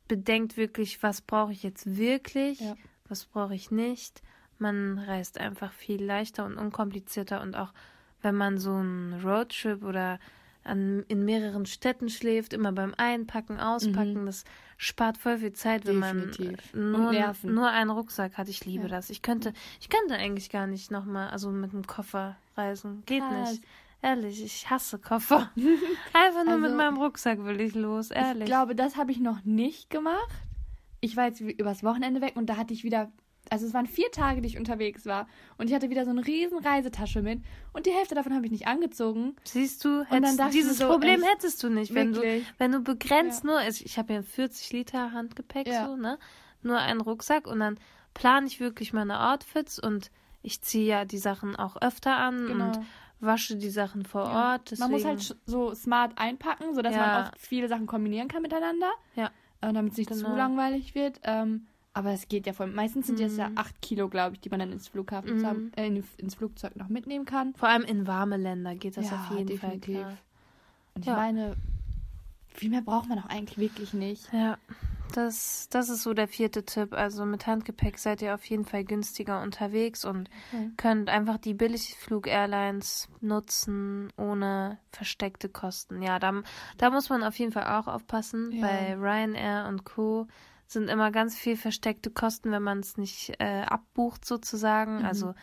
bedenkt 0.07 0.55
wirklich, 0.57 1.03
was 1.03 1.21
brauche 1.21 1.51
ich 1.51 1.63
jetzt 1.63 1.97
wirklich, 1.97 2.59
Ja. 2.61 2.75
was 3.09 3.25
brauche 3.25 3.55
ich 3.55 3.71
nicht. 3.71 4.21
Man 4.59 4.97
reist 4.99 5.39
einfach 5.39 5.71
viel 5.71 6.03
leichter 6.03 6.45
und 6.45 6.57
unkomplizierter 6.57 7.41
und 7.41 7.55
auch 7.55 7.73
wenn 8.21 8.35
man 8.35 8.57
so 8.57 8.73
einen 8.73 9.21
Roadtrip 9.21 9.83
oder 9.83 10.19
an, 10.67 11.03
in 11.07 11.25
mehreren 11.25 11.65
Städten 11.65 12.09
schläft, 12.09 12.53
immer 12.53 12.71
beim 12.71 12.93
Einpacken, 12.97 13.59
Auspacken, 13.59 14.25
das 14.25 14.43
spart 14.77 15.17
voll 15.17 15.37
viel 15.39 15.53
Zeit, 15.53 15.85
wenn 15.85 15.97
man 15.97 16.31
Definitiv. 16.31 16.73
äh, 16.73 16.77
Und 16.77 16.91
nur, 16.91 17.35
nur 17.51 17.69
einen 17.69 17.89
Rucksack 17.89 18.37
hat. 18.37 18.47
Ich 18.49 18.65
liebe 18.65 18.83
Ja. 18.83 18.89
das. 18.89 19.09
Ich 19.09 19.21
könnte, 19.21 19.53
ich 19.79 19.89
könnte 19.89 20.15
eigentlich 20.15 20.49
gar 20.49 20.67
nicht 20.67 20.91
nochmal, 20.91 21.29
also 21.29 21.49
mit 21.49 21.73
einem 21.73 21.87
Koffer 21.87 22.37
reisen. 22.55 23.03
Geht 23.05 23.23
Krass. 23.23 23.51
nicht. 23.53 23.63
Ehrlich, 24.01 24.43
ich 24.43 24.69
hasse 24.69 24.99
Koffer. 24.99 25.51
Einfach 26.13 26.45
nur 26.45 26.57
mit 26.57 26.65
Also, 26.71 26.75
meinem 26.77 26.97
Rucksack 26.97 27.43
will 27.43 27.59
ich 27.59 27.73
los, 27.73 28.11
ehrlich. 28.11 28.43
Ich 28.43 28.45
glaube, 28.45 28.75
das 28.75 28.95
habe 28.95 29.11
ich 29.11 29.19
noch 29.19 29.43
nicht 29.43 29.89
gemacht. 29.89 30.29
Ich 31.01 31.17
war 31.17 31.25
jetzt 31.25 31.41
übers 31.41 31.83
Wochenende 31.83 32.21
weg 32.21 32.33
und 32.35 32.47
da 32.47 32.57
hatte 32.57 32.73
ich 32.73 32.83
wieder, 32.83 33.11
also 33.51 33.65
es 33.65 33.73
waren 33.73 33.85
vier 33.87 34.11
Tage, 34.11 34.41
die 34.41 34.47
ich 34.47 34.57
unterwegs 34.57 35.05
war 35.05 35.27
und 35.57 35.69
ich 35.69 35.75
hatte 35.75 35.89
wieder 35.89 36.03
so 36.05 36.11
eine 36.11 36.25
riesen 36.25 36.57
Reisetasche 36.59 37.21
mit 37.21 37.41
und 37.73 37.85
die 37.85 37.91
Hälfte 37.91 38.15
davon 38.15 38.33
habe 38.33 38.45
ich 38.45 38.51
nicht 38.51 38.67
angezogen. 38.67 39.35
Siehst 39.43 39.83
du, 39.85 40.03
hättest, 40.05 40.39
dieses 40.53 40.77
so, 40.77 40.87
Problem 40.87 41.21
echt, 41.21 41.31
hättest 41.33 41.63
du 41.63 41.69
nicht, 41.69 41.93
wenn 41.93 42.13
du, 42.13 42.21
wenn 42.57 42.71
du 42.71 42.81
begrenzt 42.81 43.43
nur, 43.43 43.57
also 43.57 43.83
ich 43.85 43.97
habe 43.97 44.13
ja 44.13 44.21
40 44.21 44.71
Liter 44.73 45.11
Handgepäck 45.11 45.67
Ja. 45.67 45.85
so, 45.87 45.95
ne? 45.95 46.17
Nur 46.63 46.77
einen 46.79 47.01
Rucksack 47.01 47.45
und 47.47 47.59
dann 47.59 47.79
plane 48.13 48.47
ich 48.47 48.59
wirklich 48.59 48.91
meine 48.93 49.29
Outfits 49.31 49.79
und 49.79 50.09
ich 50.41 50.61
ziehe 50.61 50.85
ja 50.87 51.05
die 51.05 51.17
Sachen 51.19 51.55
auch 51.55 51.79
öfter 51.81 52.15
an 52.17 52.47
Genau. 52.47 52.65
und 52.65 52.79
wasche 53.19 53.55
die 53.55 53.69
Sachen 53.69 54.05
vor 54.05 54.23
Ja. 54.25 54.53
Ort. 54.53 54.71
Deswegen, 54.71 54.81
Man 54.83 54.91
muss 54.91 55.05
halt 55.05 55.35
so 55.45 55.73
smart 55.75 56.17
einpacken, 56.17 56.73
sodass 56.75 56.95
Ja. 56.95 57.07
man 57.07 57.23
oft 57.25 57.37
viele 57.39 57.67
Sachen 57.67 57.85
kombinieren 57.87 58.27
kann 58.27 58.41
miteinander, 58.41 58.89
ja, 59.15 59.27
äh, 59.61 59.73
damit 59.73 59.93
es 59.93 59.97
nicht 59.97 60.09
Genau. 60.09 60.21
zu 60.31 60.35
langweilig 60.35 60.93
wird. 60.95 61.19
Ähm, 61.23 61.67
aber 61.97 62.11
es 62.11 62.27
geht 62.27 62.45
ja 62.47 62.53
voll. 62.53 62.67
Meistens 62.67 63.07
sind 63.07 63.19
es 63.19 63.37
ja 63.37 63.49
Mhm. 63.49 63.57
acht 63.57 63.81
Kilo, 63.81 64.07
glaube 64.09 64.35
ich, 64.35 64.41
die 64.41 64.49
man 64.49 64.59
dann 64.59 64.71
ins 64.71 64.87
Flughafen 64.87 65.37
zusammen, 65.37 65.71
äh, 65.75 65.87
in, 65.87 66.03
ins 66.17 66.35
Flugzeug 66.35 66.75
noch 66.75 66.89
mitnehmen 66.89 67.25
kann. 67.25 67.53
vor 67.55 67.69
allem 67.69 67.83
in 67.83 68.07
warme 68.07 68.37
Länder 68.37 68.75
geht 68.75 68.97
das 68.97 69.09
Ja, 69.09 69.15
auf 69.17 69.29
jeden 69.37 69.47
definitiv. 69.47 69.93
Fall 69.93 70.03
klar. 70.05 70.17
Und 70.95 71.01
ich 71.01 71.07
Ja. 71.07 71.15
meine, 71.17 71.55
viel 72.53 72.69
mehr 72.69 72.81
braucht 72.81 73.07
man 73.09 73.19
auch 73.19 73.25
eigentlich 73.29 73.57
wirklich 73.57 73.93
nicht. 73.93 74.31
Ja, 74.33 74.57
das, 75.13 75.67
das 75.69 75.87
ist 75.89 76.03
so 76.03 76.13
der 76.13 76.27
vierte 76.27 76.65
Tipp. 76.65 76.93
Also 76.93 77.25
mit 77.25 77.47
Handgepäck 77.47 77.97
seid 77.97 78.21
ihr 78.21 78.33
auf 78.35 78.43
jeden 78.45 78.65
Fall 78.65 78.83
günstiger 78.83 79.41
unterwegs 79.41 80.03
und 80.05 80.29
Mhm. 80.51 80.73
könnt 80.75 81.09
einfach 81.09 81.37
die 81.37 81.53
Billigflug-Airlines 81.53 83.07
nutzen 83.21 84.11
ohne 84.17 84.79
versteckte 84.91 85.49
Kosten. 85.49 86.01
Ja, 86.01 86.19
da, 86.19 86.41
da 86.77 86.89
muss 86.89 87.09
man 87.09 87.23
auf 87.23 87.37
jeden 87.39 87.51
Fall 87.51 87.67
auch 87.79 87.87
aufpassen. 87.87 88.51
Ja. 88.51 88.61
Bei 88.61 88.95
Ryanair 88.95 89.67
und 89.69 89.85
Co. 89.85 90.27
sind 90.67 90.89
immer 90.89 91.11
ganz 91.11 91.37
viel 91.37 91.57
versteckte 91.57 92.09
Kosten, 92.09 92.51
wenn 92.51 92.63
man 92.63 92.79
es 92.79 92.97
nicht 92.97 93.33
äh, 93.39 93.61
abbucht 93.61 94.25
sozusagen. 94.25 94.99
Mhm. 94.99 95.05
Also 95.05 95.33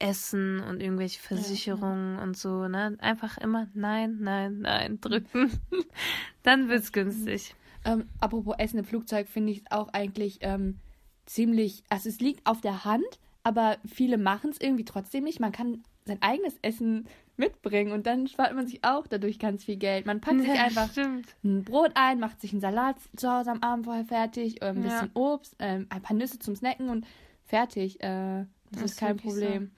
Essen 0.00 0.60
und 0.60 0.80
irgendwelche 0.80 1.20
Versicherungen 1.20 2.18
und 2.18 2.36
so, 2.36 2.68
ne? 2.68 2.96
Einfach 3.00 3.38
immer 3.38 3.66
nein, 3.74 4.18
nein, 4.20 4.60
nein 4.60 5.00
drücken. 5.00 5.50
Dann 6.42 6.68
wird's 6.68 6.92
günstig. 6.92 7.54
Ähm, 7.84 8.08
apropos 8.20 8.54
Essen 8.58 8.78
im 8.78 8.84
Flugzeug 8.84 9.28
finde 9.28 9.52
ich 9.52 9.58
es 9.58 9.70
auch 9.70 9.88
eigentlich 9.88 10.38
ähm, 10.42 10.78
ziemlich, 11.26 11.82
also 11.88 12.08
es 12.08 12.20
liegt 12.20 12.46
auf 12.46 12.60
der 12.60 12.84
Hand, 12.84 13.18
aber 13.42 13.78
viele 13.86 14.18
machen 14.18 14.50
es 14.50 14.60
irgendwie 14.60 14.84
trotzdem 14.84 15.24
nicht. 15.24 15.40
Man 15.40 15.52
kann 15.52 15.82
sein 16.08 16.20
eigenes 16.22 16.58
Essen 16.62 17.06
mitbringen 17.36 17.92
und 17.92 18.06
dann 18.06 18.26
spart 18.26 18.54
man 18.54 18.66
sich 18.66 18.82
auch 18.84 19.06
dadurch 19.06 19.38
ganz 19.38 19.64
viel 19.64 19.76
Geld. 19.76 20.06
Man 20.06 20.20
packt 20.20 20.40
sich 20.40 20.48
Ja, 20.54 20.64
einfach 20.64 20.90
Stimmt. 20.90 21.36
ein 21.44 21.62
Brot 21.64 21.92
ein, 21.94 22.18
macht 22.18 22.40
sich 22.40 22.50
einen 22.52 22.60
Salat 22.60 22.96
zu 23.16 23.30
Hause 23.32 23.52
am 23.52 23.62
Abend 23.62 23.84
vorher 23.86 24.04
fertig, 24.04 24.62
ein 24.62 24.76
Ja. 24.76 24.82
bisschen 24.82 25.10
Obst, 25.14 25.54
ähm, 25.60 25.86
ein 25.90 26.02
paar 26.02 26.16
Nüsse 26.16 26.38
zum 26.40 26.56
Snacken 26.56 26.88
und 26.88 27.06
fertig. 27.46 28.02
Äh, 28.02 28.44
das, 28.72 28.82
Das 28.82 28.82
ist 28.90 28.98
kein 28.98 29.16
Problem. 29.18 29.70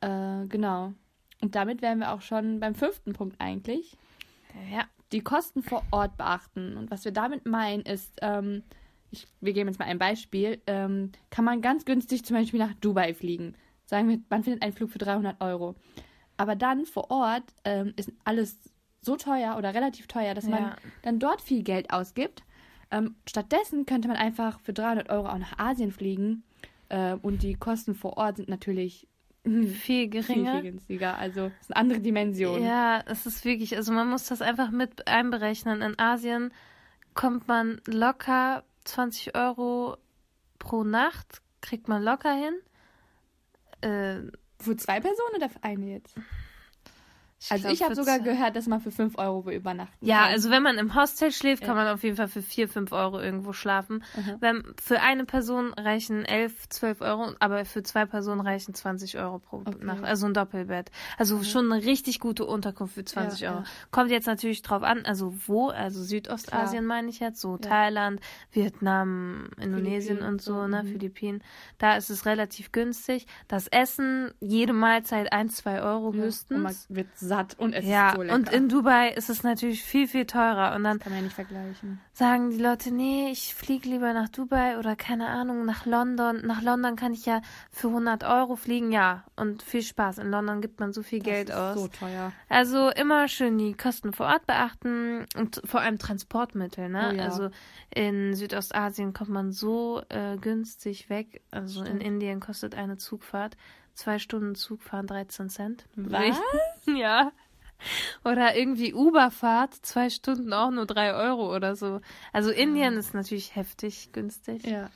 Äh, 0.00 0.46
genau. 0.48 0.94
Und 1.42 1.54
damit 1.54 1.82
wären 1.82 1.98
wir 1.98 2.12
auch 2.12 2.22
schon 2.22 2.58
beim 2.60 2.74
fünften 2.74 3.12
Punkt 3.12 3.36
eigentlich 3.38 3.96
Ja. 4.72 4.84
die 5.12 5.20
Kosten 5.20 5.62
vor 5.62 5.82
Ort 5.90 6.16
beachten. 6.16 6.76
Und 6.76 6.90
was 6.90 7.04
wir 7.04 7.12
damit 7.12 7.44
meinen, 7.46 7.82
ist, 7.82 8.18
ähm, 8.22 8.62
ich, 9.10 9.26
wir 9.40 9.52
geben 9.52 9.68
jetzt 9.68 9.78
mal 9.78 9.84
ein 9.84 9.98
Beispiel, 9.98 10.60
ähm, 10.66 11.12
kann 11.30 11.44
man 11.44 11.60
ganz 11.60 11.84
günstig 11.84 12.24
zum 12.24 12.36
Beispiel 12.36 12.58
nach 12.60 12.74
Dubai 12.80 13.12
fliegen. 13.14 13.54
Sagen 13.86 14.08
wir, 14.08 14.18
man 14.30 14.42
findet 14.44 14.62
einen 14.62 14.72
Flug 14.72 14.90
für 14.90 14.98
300 14.98 15.40
Euro. 15.40 15.74
Aber 16.36 16.56
dann 16.56 16.84
vor 16.86 17.10
Ort 17.10 17.44
ähm, 17.64 17.92
ist 17.96 18.10
alles 18.24 18.58
so 19.00 19.16
teuer 19.16 19.56
oder 19.58 19.74
relativ 19.74 20.06
teuer, 20.06 20.34
dass 20.34 20.46
man 20.46 20.62
Ja. 20.62 20.76
dann 21.02 21.18
dort 21.18 21.40
viel 21.40 21.62
Geld 21.62 21.90
ausgibt. 21.92 22.42
Ähm, 22.90 23.14
stattdessen 23.28 23.86
könnte 23.86 24.08
man 24.08 24.16
einfach 24.16 24.60
für 24.60 24.72
300 24.72 25.10
Euro 25.10 25.28
auch 25.28 25.38
nach 25.38 25.58
Asien 25.58 25.92
fliegen. 25.92 26.42
Äh, 26.88 27.14
und 27.14 27.42
die 27.42 27.54
Kosten 27.54 27.94
vor 27.94 28.16
Ort 28.16 28.36
sind 28.38 28.48
natürlich 28.48 29.06
Viel 29.44 29.66
viel, 29.66 30.08
geringer. 30.08 30.54
viel 30.62 30.70
günstiger. 30.72 31.18
Also 31.18 31.46
es 31.60 31.66
ist 31.68 31.70
eine 31.76 31.80
andere 31.80 32.00
Dimension. 32.00 32.62
Ja, 32.64 33.02
es 33.06 33.26
ist 33.26 33.44
wirklich, 33.44 33.76
also 33.76 33.92
man 33.92 34.08
muss 34.08 34.24
das 34.26 34.40
einfach 34.40 34.70
mit 34.70 35.06
einberechnen. 35.06 35.82
In 35.82 35.98
Asien 35.98 36.50
kommt 37.12 37.46
man 37.46 37.80
locker 37.86 38.64
20 38.84 39.36
Euro 39.36 39.98
pro 40.58 40.82
Nacht, 40.82 41.42
kriegt 41.60 41.88
man 41.88 42.02
locker 42.02 42.32
hin. 42.32 42.54
Äh, 43.84 44.30
Für 44.60 44.76
zwei 44.76 45.00
Personen 45.00 45.36
oder 45.36 45.48
für 45.48 45.62
eine 45.62 45.86
jetzt? 45.92 46.14
Also 47.50 47.62
glaub, 47.62 47.72
ich 47.74 47.82
habe 47.82 47.94
sogar 47.94 48.18
gehört, 48.20 48.56
dass 48.56 48.66
man 48.66 48.80
für 48.80 48.90
5 48.90 49.18
Euro 49.18 49.50
übernachten 49.50 50.04
Ja, 50.04 50.22
kann. 50.24 50.32
also 50.32 50.50
wenn 50.50 50.62
man 50.62 50.78
im 50.78 50.94
Hostel 50.94 51.30
schläft, 51.32 51.62
kann 51.62 51.76
Ja. 51.76 51.84
man 51.84 51.92
auf 51.94 52.02
jeden 52.02 52.16
Fall 52.16 52.28
für 52.28 52.42
4, 52.42 52.68
5 52.68 52.92
Euro 52.92 53.20
irgendwo 53.20 53.52
schlafen. 53.52 54.02
Mhm. 54.16 54.36
Wenn, 54.40 54.62
für 54.82 55.00
eine 55.00 55.24
Person 55.24 55.72
reichen 55.74 56.24
11, 56.24 56.68
12 56.68 57.00
Euro, 57.02 57.32
aber 57.40 57.64
für 57.64 57.82
zwei 57.82 58.06
Personen 58.06 58.40
reichen 58.40 58.74
20 58.74 59.18
Euro 59.18 59.38
pro 59.38 59.56
Okay. 59.58 59.76
Mhm. 59.80 59.86
Nacht. 59.86 60.04
Also 60.04 60.26
ein 60.26 60.34
Doppelbett. 60.34 60.90
Also 61.18 61.42
schon 61.42 61.70
eine 61.72 61.84
richtig 61.84 62.20
gute 62.20 62.44
Unterkunft 62.44 62.94
für 62.94 63.04
20 63.04 63.40
Ja, 63.40 63.50
Euro. 63.50 63.60
ja. 63.60 63.64
Kommt 63.90 64.10
jetzt 64.10 64.26
natürlich 64.26 64.62
drauf 64.62 64.82
an, 64.82 65.04
also 65.04 65.34
wo, 65.46 65.68
also 65.68 66.02
Südostasien 66.02 66.84
meine 66.86 67.08
ich 67.10 67.20
jetzt, 67.20 67.40
so 67.40 67.56
Thailand, 67.58 68.20
Vietnam, 68.52 69.48
Indonesien 69.60 70.16
Philippinen, 70.18 70.28
und 70.32 70.42
so, 70.42 70.66
ne, 70.66 70.82
mhm. 70.82 70.88
Philippinen. 70.88 71.42
Da 71.78 71.96
ist 71.96 72.10
es 72.10 72.26
relativ 72.26 72.72
günstig. 72.72 73.26
Das 73.48 73.68
Essen, 73.68 74.32
jede 74.40 74.72
Mahlzeit 74.72 75.32
1, 75.32 75.56
2 75.56 75.82
Euro 75.82 76.12
Ja, 76.12 76.22
höchstens. 76.22 76.56
Und 76.56 76.62
man 76.62 76.74
wird 76.88 77.08
satt 77.34 77.58
und 77.58 77.72
es 77.74 77.84
Ja, 77.84 78.10
ist 78.10 78.16
so 78.16 78.22
lecker. 78.22 78.34
und 78.34 78.52
in 78.52 78.68
Dubai 78.68 79.08
ist 79.10 79.30
es 79.30 79.42
natürlich 79.42 79.82
viel, 79.82 80.06
viel 80.08 80.26
teurer. 80.26 80.74
Und 80.74 80.84
dann 80.84 80.98
kann 80.98 81.10
man 81.12 81.20
ja 81.20 81.24
nicht 81.24 81.34
vergleichen. 81.34 82.00
sagen 82.12 82.50
die 82.50 82.58
Leute, 82.58 82.92
nee, 82.92 83.28
ich 83.30 83.54
fliege 83.54 83.88
lieber 83.88 84.12
nach 84.12 84.28
Dubai 84.28 84.78
oder 84.78 84.94
keine 84.96 85.26
Ahnung, 85.28 85.64
nach 85.64 85.84
London. 85.86 86.42
Nach 86.46 86.62
London 86.62 86.96
kann 86.96 87.12
ich 87.12 87.26
ja 87.26 87.40
für 87.70 87.88
100 87.88 88.24
Euro 88.24 88.56
fliegen, 88.56 88.92
ja. 88.92 89.24
Und 89.36 89.62
viel 89.62 89.82
Spaß. 89.82 90.18
In 90.18 90.30
London 90.30 90.60
gibt 90.60 90.78
man 90.80 90.92
so 90.92 91.02
viel 91.02 91.20
Geld 91.20 91.48
das 91.48 91.56
ist 91.56 91.62
aus. 91.62 91.80
so 91.82 91.88
teuer. 91.88 92.32
Also 92.48 92.90
immer 92.90 93.26
schön 93.28 93.58
die 93.58 93.74
Kosten 93.74 94.12
vor 94.12 94.26
Ort 94.26 94.46
beachten 94.46 95.26
und 95.36 95.60
vor 95.64 95.80
allem 95.80 95.98
Transportmittel, 95.98 96.88
ne? 96.88 97.10
Oh 97.12 97.16
ja. 97.16 97.24
Also 97.24 97.50
in 97.94 98.34
Südostasien 98.34 99.12
kommt 99.12 99.30
man 99.30 99.52
so 99.52 100.02
äh, 100.08 100.36
günstig 100.36 101.10
weg. 101.10 101.42
Also 101.50 101.80
in 101.80 101.86
Stimmt. 101.86 102.02
Indien 102.02 102.40
kostet 102.40 102.74
eine 102.74 102.96
Zugfahrt, 102.96 103.56
zwei 103.94 104.18
Stunden 104.18 104.54
Zug 104.54 104.82
fahren 104.82 105.06
13 105.06 105.48
Cent. 105.48 105.84
Was? 105.96 106.40
Ja. 106.86 107.32
Oder 108.24 108.56
irgendwie 108.56 108.94
Uberfahrt, 108.94 109.74
zwei 109.74 110.08
Stunden 110.10 110.52
auch 110.52 110.70
nur 110.70 110.86
drei 110.86 111.14
Euro 111.14 111.54
oder 111.54 111.76
so. 111.76 112.00
Also 112.32 112.50
Indien 112.50 112.94
ist 112.96 113.14
natürlich 113.14 113.56
heftig 113.56 114.10
günstig. 114.12 114.64
Ja. 114.66 114.90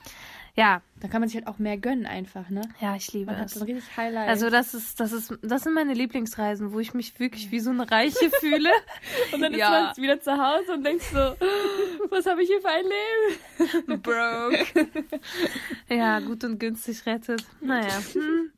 Ja, 0.59 0.83
Da 1.01 1.07
kann 1.07 1.21
man 1.21 1.29
sich 1.29 1.37
halt 1.37 1.47
auch 1.47 1.61
mehr 1.61 1.77
gönnen 1.79 2.05
einfach, 2.05 2.51
ne? 2.51 2.63
ja, 2.81 2.97
ich 2.97 3.13
liebe 3.13 3.31
Man 3.31 3.41
hat 3.41 3.47
es. 3.47 3.55
so 3.55 3.61
ein 3.61 3.71
richtig 3.71 3.97
Highlight. 3.97 4.29
Also 4.29 4.51
das 4.51 4.75
ist, 4.75 4.99
das 4.99 5.13
ist, 5.13 5.39
das 5.41 5.63
sind 5.63 5.73
meine 5.73 5.95
Lieblingsreisen, 5.95 6.73
wo 6.73 6.81
ich 6.81 6.95
mich 6.95 7.21
wirklich 7.21 7.53
wie 7.53 7.61
so 7.61 7.71
eine 7.71 7.89
Reiche 7.89 8.29
fühle. 8.41 8.71
und 9.33 9.41
dann 9.41 9.55
ja. 9.55 9.91
ist 9.91 9.97
man 9.99 10.03
wieder 10.05 10.21
zu 10.21 10.33
Hause 10.33 10.75
und 10.75 10.83
denkst 10.85 11.07
so, 11.13 11.19
was 12.11 12.27
habe 12.27 12.43
ich 12.43 12.49
hier 12.49 12.61
für 12.61 12.71
ein 12.71 12.85
Leben? 13.87 14.03
Broke. 14.03 14.89
ja, 15.89 16.19
gut 16.19 16.43
und 16.43 16.59
günstig 16.59 17.07
rettet. 17.07 17.45
Naja. 17.61 17.97
Hm. 18.15 18.51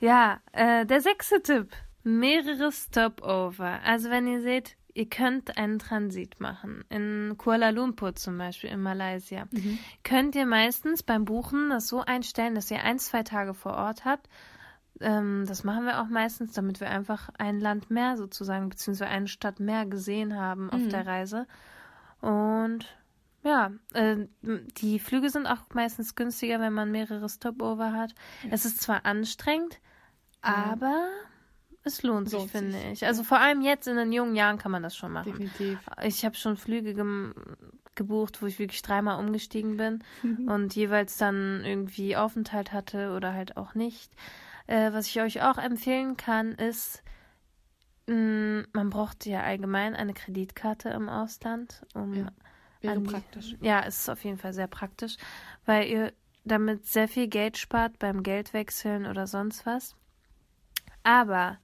Ja, 0.00 0.40
äh, 0.52 0.86
der 0.86 1.02
sechste 1.02 1.42
Tipp. 1.42 1.72
Mehrere 2.04 2.72
Stopover. 2.72 3.80
Also 3.84 4.08
wenn 4.08 4.26
ihr 4.26 4.40
seht, 4.40 4.76
ihr 4.94 5.08
könnt 5.08 5.56
einen 5.56 5.78
Transit 5.78 6.40
machen. 6.40 6.84
In 6.88 7.34
Kuala 7.38 7.70
Lumpur 7.70 8.14
zum 8.14 8.38
Beispiel, 8.38 8.70
in 8.70 8.82
Malaysia. 8.82 9.46
Könnt 10.04 10.34
ihr 10.34 10.46
meistens 10.46 11.02
beim 11.02 11.24
Buchen 11.24 11.70
das 11.70 11.88
so 11.88 12.00
einstellen, 12.00 12.54
dass 12.54 12.70
ihr 12.70 12.82
ein, 12.82 12.98
zwei 12.98 13.22
Tage 13.22 13.54
vor 13.54 13.74
Ort 13.74 14.04
habt. 14.04 14.28
Ähm, 15.00 15.44
das 15.46 15.64
machen 15.64 15.84
wir 15.84 16.00
auch 16.00 16.08
meistens, 16.08 16.52
damit 16.52 16.80
wir 16.80 16.90
einfach 16.90 17.30
ein 17.38 17.60
Land 17.60 17.90
mehr 17.90 18.16
sozusagen, 18.16 18.68
beziehungsweise 18.68 19.10
eine 19.10 19.28
Stadt 19.28 19.60
mehr 19.60 19.86
gesehen 19.86 20.36
haben 20.36 20.70
auf 20.70 20.86
der 20.88 21.06
Reise. 21.06 21.46
Und 22.20 22.86
ja, 23.42 23.70
äh, 23.94 24.26
die 24.42 24.98
Flüge 24.98 25.30
sind 25.30 25.46
auch 25.46 25.62
meistens 25.72 26.14
günstiger, 26.14 26.60
wenn 26.60 26.74
man 26.74 26.90
mehrere 26.90 27.28
Stopover 27.28 27.92
hat. 27.92 28.14
Es 28.50 28.66
ist 28.66 28.82
zwar 28.82 29.06
anstrengend, 29.06 29.80
aber 30.42 31.08
es 31.82 32.02
lohnt 32.02 32.28
sich, 32.28 32.38
Lohnt 32.38 32.50
finde 32.50 32.72
sich, 32.78 32.92
ich. 32.92 33.06
Also 33.06 33.22
vor 33.24 33.38
allem 33.38 33.60
jetzt 33.62 33.86
in 33.88 33.96
den 33.96 34.12
jungen 34.12 34.34
Jahren 34.36 34.58
kann 34.58 34.70
man 34.72 34.82
das 34.82 34.96
schon 34.96 35.12
machen. 35.12 35.32
Definitiv. 35.32 35.78
Ich 36.02 36.24
habe 36.24 36.34
schon 36.36 36.56
Flüge 36.56 36.94
gem- 36.94 37.34
gebucht, 37.94 38.40
wo 38.42 38.46
ich 38.46 38.58
wirklich 38.58 38.82
dreimal 38.82 39.18
umgestiegen 39.18 39.76
bin 39.76 40.02
und 40.46 40.74
jeweils 40.74 41.16
dann 41.16 41.64
irgendwie 41.64 42.16
Aufenthalt 42.16 42.72
hatte 42.72 43.12
oder 43.14 43.32
halt 43.32 43.56
auch 43.56 43.74
nicht. 43.74 44.12
Äh, 44.66 44.92
was 44.92 45.06
ich 45.06 45.20
euch 45.20 45.42
auch 45.42 45.58
empfehlen 45.58 46.16
kann, 46.16 46.52
ist, 46.52 47.02
mh, 48.06 48.64
man 48.72 48.90
braucht 48.90 49.26
ja 49.26 49.42
allgemein 49.42 49.94
eine 49.96 50.14
Kreditkarte 50.14 50.90
im 50.90 51.08
Ausland, 51.08 51.82
um 51.94 52.14
Ja, 52.14 52.28
Wäre 52.80 52.98
die- 53.00 53.04
praktisch. 53.10 53.56
Ja, 53.60 53.80
es 53.86 54.00
ist 54.00 54.08
auf 54.08 54.24
jeden 54.24 54.38
Fall 54.38 54.54
sehr 54.54 54.66
praktisch, 54.68 55.16
weil 55.66 55.86
ihr 55.88 56.12
damit 56.44 56.86
sehr 56.86 57.08
viel 57.08 57.28
Geld 57.28 57.58
spart 57.58 57.98
beim 57.98 58.22
Geldwechseln 58.22 59.04
oder 59.06 59.26
sonst 59.26 59.66
was. 59.66 59.94
Aber 61.02 61.58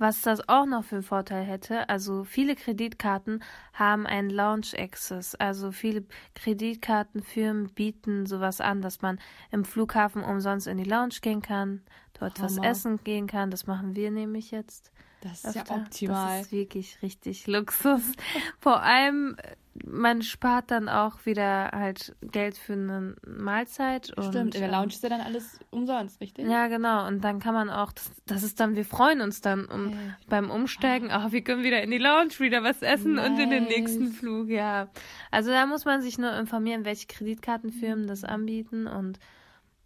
was 0.00 0.22
das 0.22 0.48
auch 0.48 0.64
noch 0.64 0.82
für 0.84 0.96
einen 0.96 1.02
Vorteil 1.04 1.44
hätte, 1.44 1.88
also 1.90 2.24
viele 2.24 2.56
Kreditkarten 2.56 3.44
haben 3.74 4.06
einen 4.06 4.30
Lounge 4.30 4.72
Access. 4.78 5.34
Also 5.34 5.72
viele 5.72 6.04
Kreditkartenfirmen 6.34 7.74
bieten 7.74 8.24
sowas 8.24 8.62
an, 8.62 8.80
dass 8.80 9.02
man 9.02 9.20
im 9.50 9.64
Flughafen 9.64 10.24
umsonst 10.24 10.66
in 10.66 10.78
die 10.78 10.84
Lounge 10.84 11.16
gehen 11.20 11.42
kann, 11.42 11.82
dort 12.18 12.40
was 12.40 12.56
Hammer. 12.56 12.68
essen 12.68 13.04
gehen 13.04 13.26
kann. 13.26 13.50
Das 13.50 13.66
machen 13.66 13.94
wir 13.94 14.10
nämlich 14.10 14.50
jetzt. 14.50 14.90
Das 15.20 15.44
ist 15.44 15.56
öfter. 15.56 15.74
ja 15.76 15.80
optimal. 15.82 16.38
Das 16.38 16.46
ist 16.46 16.52
wirklich 16.52 16.98
richtig 17.02 17.46
Luxus. 17.46 18.00
Vor 18.60 18.82
allem, 18.82 19.36
äh, 19.42 19.54
man 19.86 20.22
spart 20.22 20.70
dann 20.70 20.88
auch 20.88 21.24
wieder 21.26 21.70
halt 21.72 22.14
Geld 22.22 22.56
für 22.58 22.72
eine 22.72 23.14
Mahlzeit. 23.26 24.12
Und, 24.16 24.24
Stimmt, 24.24 24.54
in 24.54 24.60
der 24.62 24.68
ähm, 24.70 24.74
Lounge 24.74 24.88
ist 24.88 25.02
ja 25.02 25.08
dann 25.08 25.20
alles 25.20 25.58
umsonst, 25.70 26.20
richtig? 26.20 26.46
Ja, 26.48 26.66
genau. 26.68 27.06
Und 27.06 27.22
dann 27.22 27.38
kann 27.38 27.54
man 27.54 27.70
auch, 27.70 27.92
das, 27.92 28.10
das 28.26 28.42
ist 28.42 28.58
dann, 28.60 28.74
wir 28.76 28.84
freuen 28.84 29.20
uns 29.20 29.40
dann 29.40 29.66
um, 29.66 29.90
Ja. 29.90 29.96
beim 30.28 30.50
Umsteigen, 30.50 31.08
ach, 31.10 31.32
wir 31.32 31.42
können 31.42 31.62
wieder 31.62 31.82
in 31.82 31.90
die 31.90 31.98
Lounge, 31.98 32.38
wieder 32.38 32.62
was 32.62 32.82
essen 32.82 33.18
und 33.18 33.38
in 33.38 33.50
den 33.50 33.64
Nice. 33.64 33.76
nächsten 33.76 34.12
Flug, 34.12 34.48
ja. 34.48 34.88
Also 35.30 35.50
da 35.50 35.66
muss 35.66 35.84
man 35.84 36.02
sich 36.02 36.18
nur 36.18 36.32
informieren, 36.34 36.84
welche 36.84 37.06
Kreditkartenfirmen 37.06 38.06
das 38.06 38.24
anbieten 38.24 38.86
und 38.86 39.18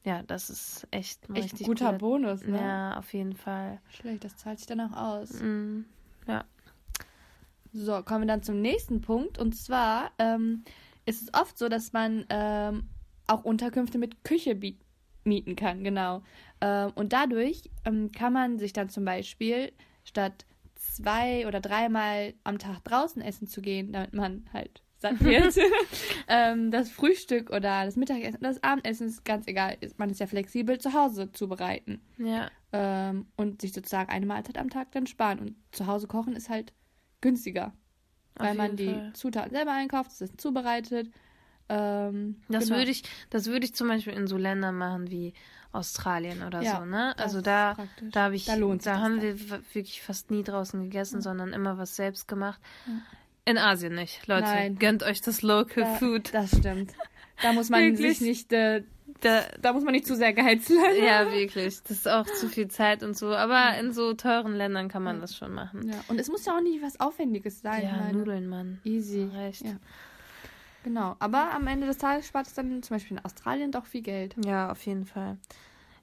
ja, 0.04 0.23
das 0.23 0.50
ist 0.50 0.87
echt 0.90 1.28
ein 1.28 1.37
Echt 1.37 1.52
richtig 1.54 1.66
guter 1.66 1.87
cooler- 1.87 1.99
Bonus, 1.99 2.42
ne? 2.44 2.58
Ja, 2.58 2.99
auf 2.99 3.12
jeden 3.14 3.34
Fall. 3.34 3.80
Schlecht, 3.88 4.25
das 4.25 4.37
zahlt 4.37 4.58
sich 4.58 4.66
dann 4.66 4.80
auch 4.80 4.92
aus. 4.96 5.40
Mm, 5.40 5.80
ja. 6.26 6.44
So, 7.73 8.02
kommen 8.02 8.23
wir 8.23 8.28
dann 8.28 8.42
zum 8.42 8.61
nächsten 8.61 9.00
Punkt. 9.00 9.38
Und 9.38 9.56
zwar 9.56 10.12
ähm, 10.18 10.62
ist 11.06 11.23
es 11.23 11.34
oft 11.34 11.58
so, 11.58 11.68
dass 11.68 11.92
man 11.92 12.25
ähm, 12.28 12.88
auch 13.26 13.44
Unterkünfte 13.44 13.99
mit 13.99 14.23
Küche 14.25 14.58
mieten 15.25 15.56
kann, 15.56 15.82
genau. 15.82 16.23
Ähm, 16.61 16.92
und 16.94 17.12
dadurch 17.12 17.70
ähm, 17.84 18.12
kann 18.12 18.32
man 18.32 18.58
sich 18.58 18.73
dann 18.73 18.90
zum 18.90 19.04
Beispiel 19.04 19.73
statt 20.04 20.44
zwei 20.76 21.46
oder 21.49 21.61
dreimal 21.61 22.34
am 22.44 22.58
Tag 22.58 22.84
draußen 22.84 23.23
essen 23.23 23.49
zu 23.49 23.61
gehen, 23.62 23.92
damit 23.92 24.12
man 24.12 24.44
halt 24.52 24.82
satt 24.99 25.23
wird, 25.23 25.55
ähm, 26.29 26.71
das 26.71 26.91
Frühstück 26.91 27.51
oder 27.51 27.85
das 27.85 27.97
Mittagessen 27.97 28.39
oder 28.39 28.49
das 28.49 28.63
Abendessen 28.63 29.09
ist 29.09 29.25
ganz 29.25 29.47
egal. 29.47 29.77
Man 29.97 30.11
ist 30.11 30.21
ja 30.21 30.27
flexibel 30.27 30.79
zu 30.79 30.93
Hause 30.95 31.31
zubereiten 31.33 32.01
Ja, 32.19 32.51
ähm, 32.73 33.27
und 33.37 33.61
sich 33.61 33.73
sozusagen 33.73 34.11
eine 34.11 34.27
Mahlzeit 34.27 34.59
am 34.59 34.71
Tag 34.71 34.93
dann 34.93 35.07
sparen. 35.07 35.39
Und 35.39 35.55
zu 35.73 35.87
Hause 35.87 36.07
kochen 36.07 36.35
ist 36.37 36.49
halt 36.49 36.73
günstiger, 37.21 37.73
Auf 38.39 38.47
weil 38.47 38.55
man 38.55 38.77
die 38.77 38.87
Fall. 38.95 39.13
Zutaten 39.15 39.53
selber 39.53 39.73
einkauft, 39.73 40.11
es 40.13 40.21
ist 40.23 40.41
zubereitet. 40.41 41.11
Ähm, 41.69 42.37
Das 42.49 42.65
genau. 42.67 42.77
würde 42.79 42.91
ich, 42.91 43.03
das 43.31 43.47
würde 43.47 43.65
ich 43.65 43.75
zum 43.75 43.89
Beispiel 43.89 44.13
in 44.13 44.27
so 44.27 44.37
Ländern 44.37 44.77
machen 44.77 45.11
wie 45.11 45.33
Australien 45.73 46.43
oder 46.43 46.63
Ja, 46.63 46.79
so, 46.79 46.85
ne? 46.85 47.19
Also 47.19 47.41
da, 47.41 47.75
praktisch. 47.75 48.13
da 48.13 48.25
habe 48.25 48.37
ich, 48.37 48.45
Da 48.45 48.57
da 48.57 48.99
haben 49.01 49.19
dann. 49.19 49.23
wir 49.23 49.51
wirklich 49.75 50.03
fast 50.03 50.31
nie 50.31 50.43
draußen 50.45 50.83
gegessen, 50.85 51.21
sondern 51.21 51.53
immer 51.53 51.79
was 51.79 51.97
selbst 51.97 52.29
gemacht. 52.29 52.61
In 53.47 53.59
Asien 53.59 53.95
nicht, 53.95 54.27
Leute. 54.27 54.43
Nein. 54.43 54.79
Gönnt 54.79 55.03
euch 55.03 55.21
das 55.21 55.43
Local 55.43 55.85
Da- 55.85 55.95
Food. 55.97 56.33
Das 56.33 56.51
stimmt. 56.57 56.93
Da 57.43 57.53
muss 57.53 57.69
man 57.69 57.83
Wirklich? 57.83 58.19
sich 58.19 58.27
nicht, 58.27 58.53
äh, 58.53 58.83
Da, 59.21 59.43
da 59.61 59.73
muss 59.73 59.85
man 59.85 59.93
nicht 59.93 60.07
zu 60.07 60.17
sehr 60.17 60.33
geheizt 60.33 60.71
ja, 61.03 61.31
wirklich. 61.33 61.83
Das 61.83 61.91
ist 61.91 62.09
auch 62.09 62.25
zu 62.27 62.49
viel 62.49 62.69
Zeit 62.69 63.03
und 63.03 63.17
so. 63.17 63.35
Aber 63.35 63.77
in 63.79 63.93
so 63.93 64.15
teuren 64.15 64.55
Ländern 64.55 64.89
kann 64.89 65.03
man 65.03 65.21
das 65.21 65.37
schon 65.37 65.53
machen. 65.53 65.89
Ja, 65.89 65.97
Und 66.09 66.19
es 66.21 66.29
muss 66.29 66.47
ja 66.47 66.57
auch 66.57 66.63
nicht 66.63 66.83
was 66.83 67.01
Aufwendiges 67.01 67.61
sein. 67.61 67.83
Ja, 67.85 67.97
meine. 67.97 68.19
Nudeln, 68.19 68.49
Mann. 68.49 68.81
Easy. 68.85 69.29
Recht. 69.35 69.63
Ja. 69.63 69.77
Genau. 70.85 71.17
Aber 71.19 71.53
am 71.53 71.67
Ende 71.67 71.87
des 71.87 71.99
Tages 71.99 72.27
spart 72.27 72.47
es 72.47 72.55
dann 72.55 72.83
zum 72.83 72.97
Beispiel 72.97 73.17
in 73.17 73.25
Australien 73.25 73.73
doch 73.73 73.87
viel 73.87 74.03
Geld. 74.03 74.37
Ja, 74.45 74.71
auf 74.71 74.85
jeden 74.87 75.07
Fall. 75.07 75.39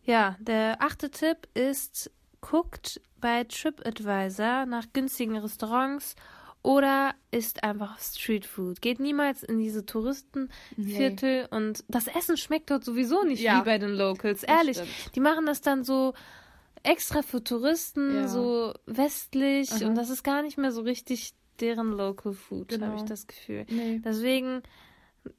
Ja, 0.03 0.35
der 0.39 0.81
achte 0.81 1.11
Tipp 1.11 1.47
ist, 1.53 2.11
guckt 2.41 2.99
bei 3.19 3.43
TripAdvisor 3.43 4.65
nach 4.65 4.85
günstigen 4.93 5.37
Restaurants 5.37 6.15
oder 6.63 7.13
isst 7.31 7.63
einfach 7.63 7.97
Streetfood. 7.99 8.81
Geht 8.81 8.99
niemals 8.99 9.41
in 9.43 9.57
diese 9.57 9.85
Touristenviertel 10.77 11.47
und 11.51 11.83
das 11.87 12.07
Essen 12.07 12.37
schmeckt 12.37 12.69
dort 12.71 12.83
sowieso 12.83 13.23
nicht 13.23 13.41
Ja. 13.41 13.61
wie 13.61 13.65
bei 13.65 13.77
den 13.77 13.91
Locals. 13.91 14.43
Ehrlich, 14.43 14.79
die 15.15 15.19
machen 15.19 15.45
das 15.45 15.61
dann 15.61 15.83
so 15.83 16.13
extra 16.83 17.21
für 17.21 17.43
Touristen, 17.43 18.15
Ja. 18.15 18.27
so 18.27 18.73
westlich 18.85 19.71
Aha. 19.71 19.85
und 19.87 19.95
das 19.95 20.09
ist 20.09 20.23
gar 20.23 20.41
nicht 20.41 20.57
mehr 20.57 20.71
so 20.71 20.81
richtig 20.81 21.33
deren 21.59 21.91
Local 21.91 22.33
Food, 22.33 22.69
Genau. 22.69 22.87
habe 22.87 22.95
ich 22.97 23.03
das 23.03 23.27
Gefühl. 23.27 23.65
Nee. 23.69 24.01
Deswegen, 24.03 24.61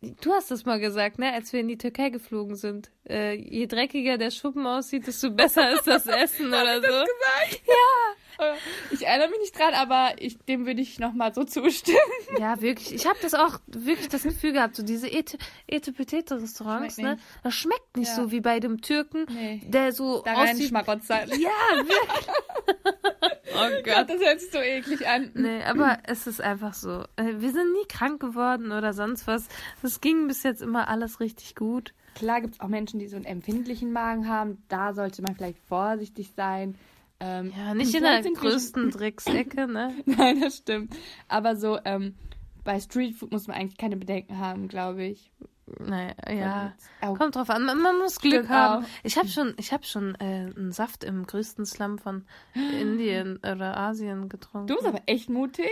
du 0.00 0.32
hast 0.32 0.50
das 0.50 0.64
mal 0.64 0.78
gesagt, 0.80 1.18
ne, 1.18 1.32
als 1.32 1.52
wir 1.52 1.60
in 1.60 1.68
die 1.68 1.78
Türkei 1.78 2.10
geflogen 2.10 2.54
sind. 2.56 2.90
Äh, 3.08 3.34
je 3.34 3.66
dreckiger 3.66 4.16
der 4.18 4.30
Schuppen 4.30 4.66
aussieht, 4.66 5.06
desto 5.06 5.30
besser 5.30 5.72
ist 5.72 5.86
das 5.86 6.06
Essen 6.08 6.48
oder 6.48 6.80
so. 6.80 6.86
Äh, 6.88 8.54
Ich 8.90 9.06
erinnere 9.06 9.28
mich 9.30 9.38
nicht 9.40 9.58
dran, 9.58 9.74
aber 9.74 10.12
ich, 10.18 10.38
dem 10.38 10.66
würde 10.66 10.80
ich 10.80 10.98
nochmal 10.98 11.34
so 11.34 11.44
zustimmen. 11.44 11.98
Ja, 12.38 12.60
wirklich. 12.60 12.92
Ich 12.94 13.06
habe 13.06 13.18
das 13.22 13.34
auch 13.34 13.58
wirklich 13.66 14.08
das 14.08 14.22
Gefühl 14.22 14.52
gehabt, 14.52 14.74
so 14.76 14.82
diese 14.82 15.08
Etepetete-Restaurants, 15.68 16.98
ne? 16.98 17.18
Das 17.42 17.54
schmeckt 17.54 17.96
nicht 17.96 18.08
Ja. 18.08 18.14
so 18.16 18.30
wie 18.30 18.40
bei 18.40 18.58
dem 18.60 18.80
Türken, 18.80 19.26
Nee. 19.30 19.60
der 19.66 19.92
so 19.92 20.22
Da 20.22 20.32
rein 20.34 20.50
aussieht. 20.54 20.68
Schmarotzer. 20.68 21.24
Ja, 21.36 21.50
wirklich. 21.76 22.26
oh 23.54 23.68
Gott, 23.84 24.08
das 24.10 24.20
hört 24.20 24.40
sich 24.40 24.50
so 24.50 24.58
eklig 24.58 25.06
an. 25.06 25.30
Nee, 25.34 25.62
aber 25.64 25.98
es 26.04 26.26
ist 26.26 26.40
einfach 26.40 26.74
so. 26.74 27.04
Äh, 27.16 27.34
Wir 27.38 27.52
sind 27.52 27.72
nie 27.72 27.86
krank 27.88 28.20
geworden 28.20 28.72
oder 28.72 28.92
sonst 28.92 29.26
was. 29.26 29.48
Es 29.82 30.00
ging 30.00 30.28
bis 30.28 30.42
jetzt 30.42 30.62
immer 30.62 30.88
alles 30.88 31.20
richtig 31.20 31.54
gut. 31.54 31.94
Klar 32.14 32.40
gibt 32.40 32.54
es 32.54 32.60
auch 32.60 32.68
Menschen, 32.68 32.98
die 33.00 33.08
so 33.08 33.16
einen 33.16 33.24
empfindlichen 33.24 33.92
Magen 33.92 34.28
haben. 34.28 34.62
Da 34.68 34.92
sollte 34.92 35.22
man 35.22 35.34
vielleicht 35.34 35.58
vorsichtig 35.68 36.32
sein. 36.36 36.76
Ähm, 37.20 37.52
Ja, 37.56 37.74
nicht 37.74 37.94
in 37.94 38.02
der 38.02 38.22
größten 38.22 38.90
Drecksecke, 38.90 39.66
ne? 39.66 39.94
Nein, 40.06 40.40
das 40.40 40.56
stimmt. 40.58 40.94
Aber 41.28 41.56
so, 41.56 41.78
ähm, 41.84 42.14
bei 42.64 42.78
Streetfood 42.80 43.32
muss 43.32 43.46
man 43.46 43.56
eigentlich 43.56 43.78
keine 43.78 43.96
Bedenken 43.96 44.38
haben, 44.38 44.68
glaube 44.68 45.04
ich. 45.04 45.32
Naja, 45.78 46.14
ja. 46.30 46.72
Auch- 47.00 47.16
Kommt 47.18 47.36
drauf 47.36 47.50
an, 47.50 47.64
man, 47.64 47.80
man 47.80 47.98
muss 47.98 48.18
Glück 48.20 48.34
Stimmt 48.44 48.48
haben. 48.50 48.86
Ich 49.02 49.16
habe 49.18 49.28
schon, 49.28 49.54
ich 49.58 49.72
hab 49.72 49.84
schon 49.84 50.14
äh, 50.16 50.50
einen 50.56 50.72
Saft 50.72 51.04
im 51.04 51.26
größten 51.26 51.64
Slum 51.66 51.98
von 51.98 52.24
Indien 52.80 53.38
oder 53.38 53.76
Asien 53.76 54.28
getrunken. 54.28 54.66
Du 54.68 54.74
bist 54.76 54.86
aber 54.86 55.02
echt 55.06 55.28
mutig. 55.30 55.70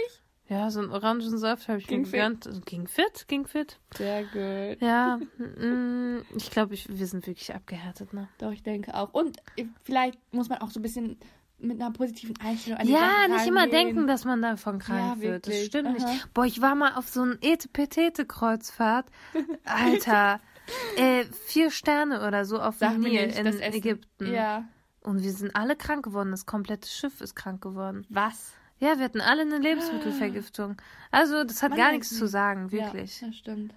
Ja, 0.49 0.69
so 0.71 0.80
einen 0.80 0.90
Orangensaft 0.90 1.69
habe 1.69 1.78
ich 1.78 1.87
Ging 1.87 2.00
mir 2.00 2.07
fit. 2.07 2.12
gegönnt. 2.14 2.47
Also, 2.49 2.61
Ging 2.62 2.88
fit, 2.88 3.28
ging 3.28 3.47
fit. 3.47 3.78
Sehr 3.97 4.25
gut. 4.25 4.83
Ja, 4.83 5.21
mm, 5.38 6.23
ich 6.37 6.50
glaube, 6.50 6.75
ich, 6.75 6.88
wir 6.88 7.07
sind 7.07 7.25
wirklich 7.28 7.54
abgehärtet, 7.54 8.12
ne? 8.12 8.28
Doch, 8.38 8.50
ich 8.50 8.64
denke 8.64 8.95
auch. 8.95 9.12
Und 9.14 9.37
äh, 9.57 9.66
vielleicht 9.85 10.19
muss 10.35 10.49
man 10.49 10.59
auch 10.59 10.71
so 10.71 10.80
ein 10.80 10.83
bisschen 10.83 11.19
mit 11.62 11.81
einer 11.81 11.90
positiven 11.93 12.35
Einstellung 12.40 12.79
an 12.81 12.87
die 12.87 12.93
Ja, 12.93 13.00
Sache 13.00 13.31
nicht 13.33 13.47
immer 13.47 13.61
rangehen. 13.62 13.87
denken, 13.87 14.07
dass 14.07 14.25
man 14.25 14.43
davon 14.43 14.79
krank 14.79 15.17
Ja, 15.17 15.29
wird. 15.29 15.47
Das 15.47 15.64
stimmt 15.67 16.00
Aha. 16.00 16.11
nicht. 16.12 16.33
Boah, 16.35 16.45
ich 16.47 16.61
war 16.61 16.75
mal 16.75 16.95
auf 16.95 17.09
so 17.09 17.23
einem 17.23 17.38
Etepetete-Kreuzfahrt. 17.40 19.07
Alter, 19.64 20.40
äh, 20.97 21.25
vier 21.47 21.71
Sterne 21.71 22.26
oder 22.26 22.45
so 22.45 22.61
auf 22.61 22.76
Sag 22.79 22.93
dem 22.93 23.00
Nil 23.02 23.12
in. 23.21 23.47
Ägypten. 23.47 24.33
Ja. 24.33 24.64
Und 25.02 25.23
wir 25.23 25.33
sind 25.33 25.57
alle 25.57 25.76
krank 25.76 26.05
geworden. 26.05 26.31
Das 26.31 26.47
komplette 26.47 26.88
Schiff 26.88 27.21
ist 27.21 27.35
krank 27.35 27.62
geworden. 27.62 28.07
Was? 28.11 28.52
Ja, 28.79 28.99
wir 28.99 29.05
hatten 29.05 29.21
alle 29.21 29.43
eine 29.43 29.59
Lebensmittelvergiftung. 29.59 30.76
Also, 31.11 31.45
das 31.45 31.62
hat 31.62 31.71
Man 31.71 31.79
gar 31.79 31.93
nichts 31.93 32.11
zu 32.17 32.25
nicht. 32.25 32.33
sagen, 32.33 32.73
wirklich. 32.73 33.21
Ja, 33.21 33.26
das 33.29 33.37
stimmt. 33.37 33.75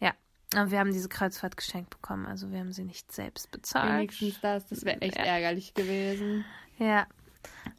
Ja. 0.00 0.12
Aber 0.54 0.70
wir 0.70 0.78
haben 0.78 0.92
diese 0.92 1.08
Kreuzfahrt 1.08 1.56
geschenkt 1.56 1.90
bekommen. 1.90 2.26
Also, 2.26 2.50
wir 2.52 2.60
haben 2.60 2.72
sie 2.72 2.84
nicht 2.84 3.10
selbst 3.10 3.50
bezahlt. 3.50 3.92
Wenigstens 3.98 4.40
das. 4.40 4.66
Das 4.68 4.84
wäre 4.84 5.00
echt 5.00 5.16
Ja. 5.16 5.24
ärgerlich 5.24 5.74
gewesen. 5.74 6.44
Ja. 6.78 7.06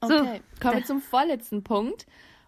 So, 0.08 0.16
Okay, 0.16 0.42
kommen 0.62 0.78
wir 0.78 0.86
zum 0.86 1.02
vorletzten 1.02 1.64
Punkt. 1.64 2.06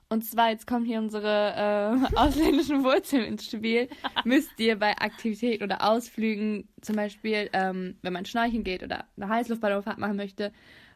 Und 0.10 0.24
zwar, 0.24 0.52
jetzt 0.52 0.68
kommen 0.68 0.86
hier 0.86 1.00
unsere 1.00 2.08
äh, 2.08 2.16
ausländischen 2.16 2.84
Wurzeln 2.84 3.26
ins 3.26 3.46
Spiel. 3.46 3.90
Müsst 4.24 4.58
ihr 4.58 4.78
bei 4.80 4.98
Aktivitäten 4.98 5.64
oder 5.64 5.84
Ausflügen, 5.84 6.70
zum 6.82 6.96
Beispiel, 6.96 7.50
ähm, 7.54 7.98
wenn 8.02 8.14
man 8.14 8.26
schnorcheln 8.26 8.64
geht 8.64 8.84
oder 8.84 9.06
eine 9.18 9.28
Heißluftballonfahrt 9.28 9.98
machen 9.98 10.16
möchte, 10.16 10.54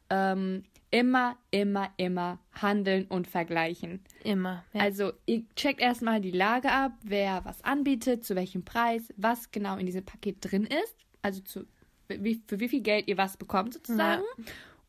ähm, 0.10 0.63
immer, 0.91 1.38
immer, 1.52 1.89
immer 1.97 2.39
handeln 2.54 3.06
und 3.06 3.28
vergleichen. 3.28 4.02
immer. 4.24 4.63
Ja. 4.74 4.82
Also, 4.82 5.12
ihr 5.26 5.43
checkt 5.56 5.82
erstmal 5.82 6.21
die 6.21 6.32
Lage 6.32 6.71
ab, 6.71 6.93
wer 7.04 7.43
was 7.43 7.63
anbietet, 7.63 8.24
zu 8.26 8.36
welchem 8.36 8.63
Preis, 8.63 9.13
was 9.17 9.52
genau 9.52 9.78
in 9.78 9.86
diesem 9.86 10.06
Paket 10.06 10.38
drin 10.41 10.65
ist. 10.65 10.95
Also, 11.21 11.41
zu, 11.41 11.65
wie, 12.08 12.41
für 12.47 12.60
wie 12.62 12.69
viel 12.69 12.82
Geld 12.82 13.08
ihr 13.08 13.17
was 13.17 13.36
bekommt, 13.38 13.74
sozusagen. 13.74 14.24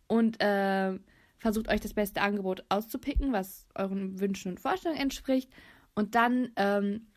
Und 0.07 0.41
äh, 0.41 0.99
versucht 1.43 1.69
euch 1.69 1.81
das 1.81 1.93
beste 1.93 2.23
Angebot 2.23 2.65
auszupicken, 2.69 3.33
was 3.33 3.67
euren 3.75 4.21
Wünschen 4.21 4.53
und 4.53 4.61
Vorstellungen 4.61 5.01
entspricht. 5.01 5.51
Und 5.95 6.15
dann 6.15 6.53
ähm, 6.55 7.09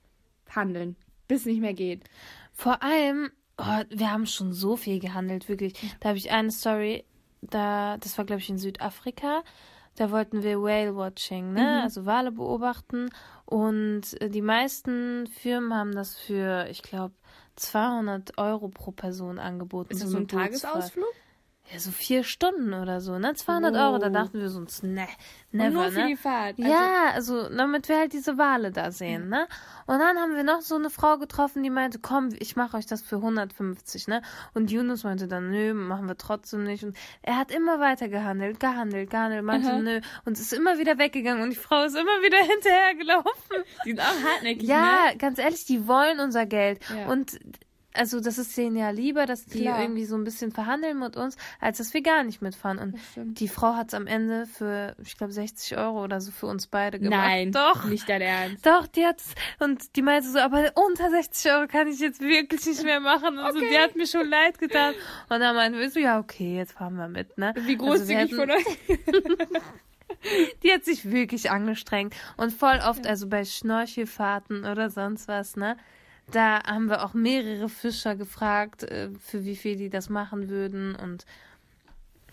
handeln, 0.50 0.96
bis 1.28 1.42
es 1.42 1.46
nicht 1.46 1.62
mehr 1.62 1.76
geht. 1.76 2.04
Vor 2.52 2.82
allem, 2.82 3.30
oh, 3.58 3.84
wir 3.90 4.12
haben 4.12 4.26
schon 4.26 4.52
so 4.52 4.76
viel 4.76 5.00
gehandelt, 5.00 5.48
wirklich. 5.48 5.74
Da 6.00 6.10
habe 6.10 6.18
ich 6.18 6.32
eine 6.32 6.50
Story, 6.52 7.06
da, 7.42 7.98
das 8.00 8.18
war 8.18 8.26
glaube 8.26 8.42
ich 8.42 8.50
in 8.50 8.58
Südafrika. 8.58 9.44
Da 9.96 10.10
wollten 10.12 10.42
wir 10.42 10.60
Whale 10.60 10.96
Watching, 10.96 11.54
ne? 11.54 11.84
Also 11.84 12.06
Wale 12.06 12.32
beobachten. 12.32 13.10
Und 13.46 14.20
äh, 14.20 14.30
die 14.30 14.42
meisten 14.42 15.28
Firmen 15.28 15.74
haben 15.74 15.94
das 15.94 16.18
für, 16.18 16.68
ich 16.70 16.82
glaube, 16.82 17.14
200 17.58 18.38
Euro 18.40 18.70
pro 18.70 18.92
Person 18.92 19.38
angeboten. 19.38 19.94
Ist 19.94 20.04
das 20.04 20.10
so 20.10 20.18
ein 20.18 20.28
eine 20.32 20.50
Bootsfahrt. 20.50 20.92
Ja, 21.74 21.80
so 21.80 21.90
vier 21.90 22.24
Stunden 22.24 22.76
oder 22.76 23.02
so, 23.02 23.18
ne? 23.18 23.34
200 23.34 23.76
Euro. 23.76 23.98
Da 23.98 24.08
Oh. 24.08 24.10
dachten 24.12 24.40
wir 24.40 24.50
so 24.50 24.60
uns, 24.60 24.84
ne, 24.84 25.08
Und 25.52 25.58
never, 25.60 25.70
nur 25.72 25.92
für 25.92 26.00
ne? 26.02 26.08
die 26.10 26.16
Fahrt. 26.16 26.60
Also, 26.60 26.70
Ja, 26.72 27.10
also 27.14 27.50
damit 27.50 27.90
wir 27.90 27.98
halt 27.98 28.14
diese 28.14 28.38
Wale 28.38 28.72
da 28.72 28.92
sehen, 28.92 29.30
ne? 29.30 29.48
Und 29.88 29.98
dann 29.98 30.18
haben 30.18 30.36
wir 30.36 30.44
noch 30.44 30.62
so 30.62 30.76
eine 30.76 30.92
Frau 30.92 31.18
getroffen, 31.18 31.64
die 31.64 31.72
meinte, 31.72 31.98
komm, 31.98 32.30
ich 32.38 32.56
mache 32.56 32.78
euch 32.78 32.86
das 32.86 33.02
für 33.02 33.16
150, 33.16 34.08
ne? 34.08 34.22
Und 34.54 34.70
Yunus 34.70 35.04
meinte 35.06 35.28
dann, 35.28 35.50
nö, 35.50 35.74
machen 35.74 36.08
wir 36.08 36.18
trotzdem 36.18 36.66
nicht. 36.66 36.84
Und 36.84 36.96
er 37.24 37.38
hat 37.38 37.50
immer 37.50 37.80
weiter 37.80 38.10
gehandelt, 38.10 38.60
gehandelt, 38.60 39.10
gehandelt, 39.10 39.44
meinte, 39.44 39.70
Aha. 39.72 39.80
nö. 39.80 40.02
Und 40.26 40.38
ist 40.38 40.54
immer 40.54 40.78
wieder 40.78 41.00
weggegangen 41.00 41.42
und 41.42 41.50
die 41.50 41.56
Frau 41.56 41.84
ist 41.84 41.96
immer 41.96 42.22
wieder 42.22 42.38
hinterhergelaufen. 42.54 43.64
Die 43.86 43.90
sind 43.90 44.02
auch 44.02 44.24
hartnäckig, 44.24 44.68
Ja, 44.68 45.08
ne? 45.12 45.18
ganz 45.18 45.40
ehrlich, 45.40 45.66
die 45.66 45.88
wollen 45.88 46.20
unser 46.20 46.46
Geld. 46.46 46.80
Ja. 46.96 47.08
Und 47.08 47.40
also 47.96 48.20
das 48.20 48.38
ist 48.38 48.56
denen 48.58 48.76
ja 48.76 48.90
lieber, 48.90 49.26
dass 49.26 49.46
die 49.46 49.62
Klar. 49.62 49.82
irgendwie 49.82 50.06
so 50.06 50.16
ein 50.16 50.24
bisschen 50.24 50.52
verhandeln 50.52 51.00
mit 51.00 51.18
uns, 51.18 51.38
als 51.60 51.78
dass 51.80 51.94
wir 51.94 52.02
gar 52.02 52.24
nicht 52.24 52.42
mitfahren. 52.42 52.78
Und 52.80 52.96
die 53.16 53.48
Frau 53.48 53.76
hat 53.76 53.88
es 53.90 53.94
am 53.94 54.08
Ende 54.08 54.46
für, 54.46 54.96
ich 55.04 55.18
glaube, 55.18 55.34
60 55.34 55.78
Euro 55.78 56.04
oder 56.04 56.22
so 56.22 56.32
für 56.32 56.48
uns 56.48 56.68
beide 56.68 57.00
gemacht. 57.00 57.20
Nein, 57.20 57.52
Doch. 57.52 57.86
nicht 57.86 58.08
dein 58.10 58.22
Ernst. 58.22 58.66
Doch, 58.66 58.88
die 58.88 59.06
hat's. 59.06 59.34
Und 59.60 59.96
die 59.96 60.02
meinte 60.02 60.30
so, 60.30 60.40
aber 60.40 60.72
unter 60.76 61.10
60 61.10 61.52
Euro 61.52 61.68
kann 61.68 61.88
ich 61.88 62.00
jetzt 62.00 62.22
wirklich 62.22 62.66
nicht 62.66 62.84
mehr 62.84 63.00
machen. 63.00 63.38
Und 63.38 63.54
so, 63.54 63.60
die 63.60 63.78
hat 63.78 63.96
mir 63.96 64.08
schon 64.08 64.28
leid 64.30 64.60
getan. 64.60 64.94
Und 65.30 65.40
dann 65.40 65.56
meinten 65.56 65.80
wir 65.80 65.90
so, 65.90 66.00
ja, 66.00 66.20
okay, 66.20 66.58
jetzt 66.58 66.74
fahren 66.74 66.96
wir 66.96 67.08
mit, 67.08 67.38
ne? 67.38 67.54
Wie 67.66 67.74
Also 67.80 67.86
großzügig 67.86 68.18
hätten- 68.18 68.36
von 68.36 68.52
euch. 68.52 68.66
Die 70.64 70.72
hat 70.72 70.84
sich 70.86 71.12
wirklich 71.12 71.52
angestrengt. 71.52 72.14
Und 72.38 72.52
voll 72.54 72.80
oft, 72.88 73.06
also 73.08 73.28
bei 73.28 73.44
Schnorchelfahrten 73.46 74.66
oder 74.66 74.90
sonst 74.90 75.28
was, 75.28 75.56
ne? 75.56 75.78
Da 76.32 76.64
haben 76.64 76.90
wir 76.90 77.06
auch 77.06 77.14
mehrere 77.14 77.70
Fischer 77.70 78.16
gefragt, 78.16 78.84
äh, 78.84 79.10
für 79.20 79.46
wie 79.46 79.56
viel 79.56 79.76
die 79.76 79.90
das 79.90 80.10
machen 80.10 80.50
würden. 80.50 80.96
Und 80.96 81.26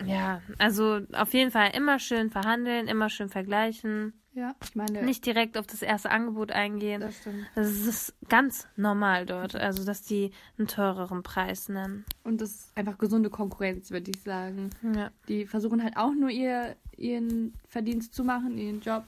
ja, 0.05 0.41
also 0.57 1.01
auf 1.13 1.33
jeden 1.33 1.51
Fall 1.51 1.71
immer 1.75 1.99
schön 1.99 2.29
verhandeln, 2.29 2.87
immer 2.87 3.09
schön 3.09 3.29
vergleichen. 3.29 4.13
Ja, 4.35 4.55
ich 4.63 4.75
meine, 4.75 5.03
Nicht 5.03 5.27
direkt 5.27 5.59
auf 5.59 5.67
das 5.67 5.83
erste 5.83 6.09
Angebot 6.09 6.51
eingehen. 6.51 7.01
das 7.01 7.17
stimmt. 7.17 7.45
Das 7.53 7.69
ist 7.69 8.15
ganz 8.29 8.67
normal 8.75 9.27
dort, 9.27 9.55
also 9.55 9.85
dass 9.85 10.01
die 10.01 10.31
einen 10.57 10.67
teureren 10.67 11.21
Preis 11.21 11.69
nennen. 11.69 12.03
Und 12.23 12.41
das 12.41 12.49
ist 12.49 12.71
einfach 12.75 12.97
gesunde 12.97 13.29
Konkurrenz, 13.29 13.91
würde 13.91 14.09
ich 14.09 14.21
sagen. 14.21 14.71
Ja. 14.95 15.11
Die 15.27 15.45
versuchen 15.45 15.83
halt 15.83 15.97
auch 15.97 16.13
nur 16.13 16.31
ihr, 16.31 16.75
ihren 16.97 17.53
Verdienst 17.67 18.15
zu 18.15 18.23
machen, 18.23 18.57
ihren 18.57 18.81
Job. 18.81 19.03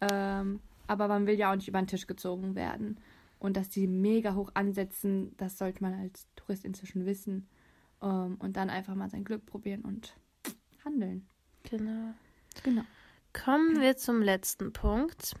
Ähm, 0.00 0.60
aber 0.86 1.08
man 1.08 1.26
will 1.26 1.34
ja 1.34 1.50
auch 1.50 1.56
nicht 1.56 1.68
über 1.68 1.80
den 1.80 1.86
Tisch 1.86 2.06
gezogen 2.06 2.54
werden. 2.54 2.96
Und 3.44 3.58
dass 3.58 3.68
die 3.68 3.86
mega 3.86 4.34
hoch 4.34 4.52
ansetzen, 4.54 5.36
das 5.36 5.58
sollte 5.58 5.82
man 5.82 5.92
als 5.92 6.26
Tourist 6.34 6.64
inzwischen 6.64 7.04
wissen. 7.04 7.46
Ähm, 8.00 8.36
und 8.38 8.56
dann 8.56 8.70
einfach 8.70 8.94
mal 8.94 9.10
sein 9.10 9.22
Glück 9.22 9.44
probieren 9.44 9.82
und 9.82 10.16
handeln. 10.82 11.28
Genau. 11.64 12.14
Genau. 12.62 12.84
Kommen 13.34 13.82
wir 13.82 13.98
zum 13.98 14.22
letzten 14.22 14.72
Punkt. 14.72 15.34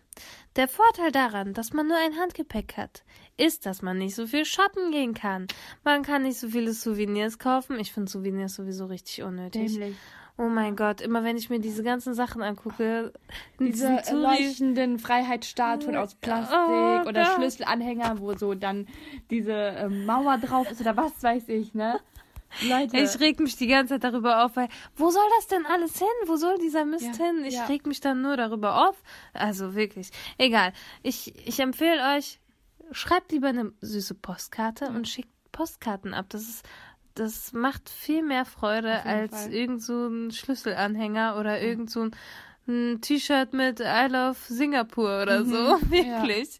Der 0.56 0.68
Vorteil 0.68 1.12
daran, 1.12 1.54
dass 1.54 1.72
man 1.72 1.88
nur 1.88 1.96
ein 1.96 2.18
Handgepäck 2.18 2.76
hat, 2.76 3.04
ist, 3.38 3.64
dass 3.64 3.80
man 3.80 3.96
nicht 3.96 4.14
so 4.14 4.26
viel 4.26 4.44
shoppen 4.44 4.90
gehen 4.90 5.14
kann. 5.14 5.46
Man 5.82 6.02
kann 6.02 6.24
nicht 6.24 6.38
so 6.38 6.50
viele 6.50 6.74
Souvenirs 6.74 7.38
kaufen. 7.38 7.80
Ich 7.80 7.90
finde 7.94 8.12
Souvenirs 8.12 8.54
sowieso 8.54 8.84
richtig 8.84 9.22
unnötig. 9.22 9.72
Dämlich. 9.72 9.96
Oh 10.36 10.48
mein 10.48 10.74
Gott, 10.74 11.00
immer 11.00 11.22
wenn 11.22 11.36
ich 11.36 11.48
mir 11.48 11.60
diese 11.60 11.84
ganzen 11.84 12.12
Sachen 12.12 12.42
angucke, 12.42 13.12
Diese 13.60 14.02
leuchtenden 14.12 14.98
Freiheitsstatuen 14.98 15.96
aus 15.96 16.16
Plastik 16.16 16.58
Oh 16.58 17.08
oder 17.08 17.24
Gott. 17.24 17.34
Schlüsselanhänger, 17.36 18.18
wo 18.18 18.36
so 18.36 18.54
dann 18.54 18.88
diese 19.30 19.52
ähm, 19.52 20.06
Mauer 20.06 20.38
drauf 20.38 20.68
ist 20.70 20.80
oder 20.80 20.96
was 20.96 21.22
weiß 21.22 21.48
ich, 21.48 21.74
ne? 21.74 22.00
Leute. 22.62 22.98
Ich 22.98 23.18
reg 23.20 23.40
mich 23.40 23.56
die 23.56 23.66
ganze 23.66 23.94
Zeit 23.94 24.04
darüber 24.04 24.44
auf, 24.44 24.56
weil 24.56 24.68
wo 24.96 25.10
soll 25.10 25.24
das 25.38 25.48
denn 25.48 25.66
alles 25.66 25.98
hin? 25.98 26.06
Wo 26.26 26.36
soll 26.36 26.58
dieser 26.58 26.84
Mist 26.84 27.16
Ja, 27.18 27.24
hin? 27.26 27.44
Ich 27.44 27.54
ja. 27.54 27.66
reg 27.66 27.86
mich 27.86 28.00
dann 28.00 28.22
nur 28.22 28.36
darüber 28.36 28.88
auf. 28.88 29.02
Also 29.32 29.74
wirklich. 29.74 30.10
Egal. 30.38 30.72
Ich, 31.02 31.34
ich 31.46 31.58
empfehle 31.60 32.16
euch, 32.16 32.40
schreibt 32.92 33.32
lieber 33.32 33.48
eine 33.48 33.72
süße 33.80 34.14
Postkarte 34.14 34.86
und 34.88 35.08
schickt 35.08 35.30
Postkarten 35.50 36.14
ab. 36.14 36.26
Das 36.28 36.42
ist, 36.42 36.64
das 37.14 37.52
macht 37.52 37.88
viel 37.88 38.22
mehr 38.22 38.44
Freude 38.44 39.04
als 39.04 39.44
Fall. 39.44 39.52
irgend 39.52 39.82
so 39.82 40.08
ein 40.08 40.30
Schlüsselanhänger 40.30 41.36
oder 41.38 41.60
irgend 41.60 41.90
so 41.90 42.02
ein, 42.02 42.16
ein 42.66 43.00
T-Shirt 43.00 43.52
mit 43.52 43.80
I 43.80 44.06
love 44.08 44.36
Singapur 44.48 45.22
oder 45.22 45.44
so. 45.44 45.54
Wirklich. 45.90 46.58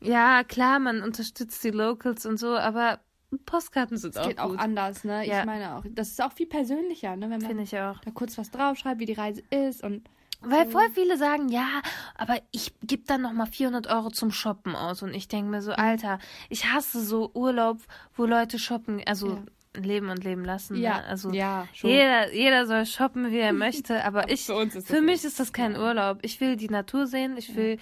Ja. 0.00 0.42
klar, 0.44 0.78
man 0.78 1.02
unterstützt 1.02 1.62
die 1.64 1.70
Locals 1.70 2.26
und 2.26 2.38
so, 2.38 2.56
aber 2.56 3.00
Postkarten 3.44 3.96
sind 3.98 4.16
Es 4.16 4.22
auch 4.22 4.28
geht 4.28 4.38
auch 4.38 4.50
gut. 4.50 4.58
anders, 4.58 5.04
ne? 5.04 5.26
Ja. 5.26 5.40
Ich 5.40 5.46
meine 5.46 5.76
auch, 5.76 5.84
das 5.90 6.08
ist 6.08 6.22
auch 6.22 6.32
viel 6.32 6.46
persönlicher, 6.46 7.14
ne? 7.16 7.28
Wenn 7.30 7.40
man 7.40 7.60
auch. 7.60 8.00
da 8.00 8.10
kurz 8.10 8.38
was 8.38 8.50
draufschreibt, 8.50 9.00
wie 9.00 9.06
die 9.06 9.12
Reise 9.12 9.42
ist 9.50 9.84
und 9.84 10.08
Weil 10.40 10.66
voll 10.70 10.88
viele 10.94 11.18
sagen, 11.18 11.48
ja, 11.48 11.66
aber 12.14 12.40
ich 12.52 12.72
gebe 12.82 13.02
dann 13.06 13.20
nochmal 13.20 13.46
400 13.46 13.88
Euro 13.88 14.10
zum 14.10 14.30
Shoppen 14.30 14.74
aus. 14.74 15.02
Und 15.02 15.12
ich 15.12 15.28
denke 15.28 15.50
mir 15.50 15.60
so, 15.62 15.72
Alter, 15.72 16.20
ich 16.48 16.72
hasse 16.72 17.02
so 17.02 17.30
Urlaub, 17.34 17.78
wo 18.14 18.24
Leute 18.24 18.58
shoppen, 18.58 19.02
also 19.04 19.42
leben 19.84 20.10
und 20.10 20.24
leben 20.24 20.44
lassen. 20.44 20.76
Ja, 20.76 20.98
ne? 20.98 21.04
also 21.04 21.32
ja, 21.32 21.66
schon. 21.72 21.90
jeder, 21.90 22.32
jeder 22.32 22.66
soll 22.66 22.86
shoppen, 22.86 23.30
wie 23.30 23.38
er 23.38 23.52
möchte. 23.52 24.04
Aber 24.04 24.28
ich, 24.30 24.44
für 24.44 24.68
für 24.82 25.00
mich 25.00 25.24
ist 25.24 25.40
das 25.40 25.52
kein 25.52 25.76
Urlaub. 25.76 26.18
Ich 26.22 26.40
will 26.40 26.56
die 26.56 26.68
Natur 26.68 27.06
sehen, 27.06 27.36
ich 27.36 27.54
will 27.56 27.78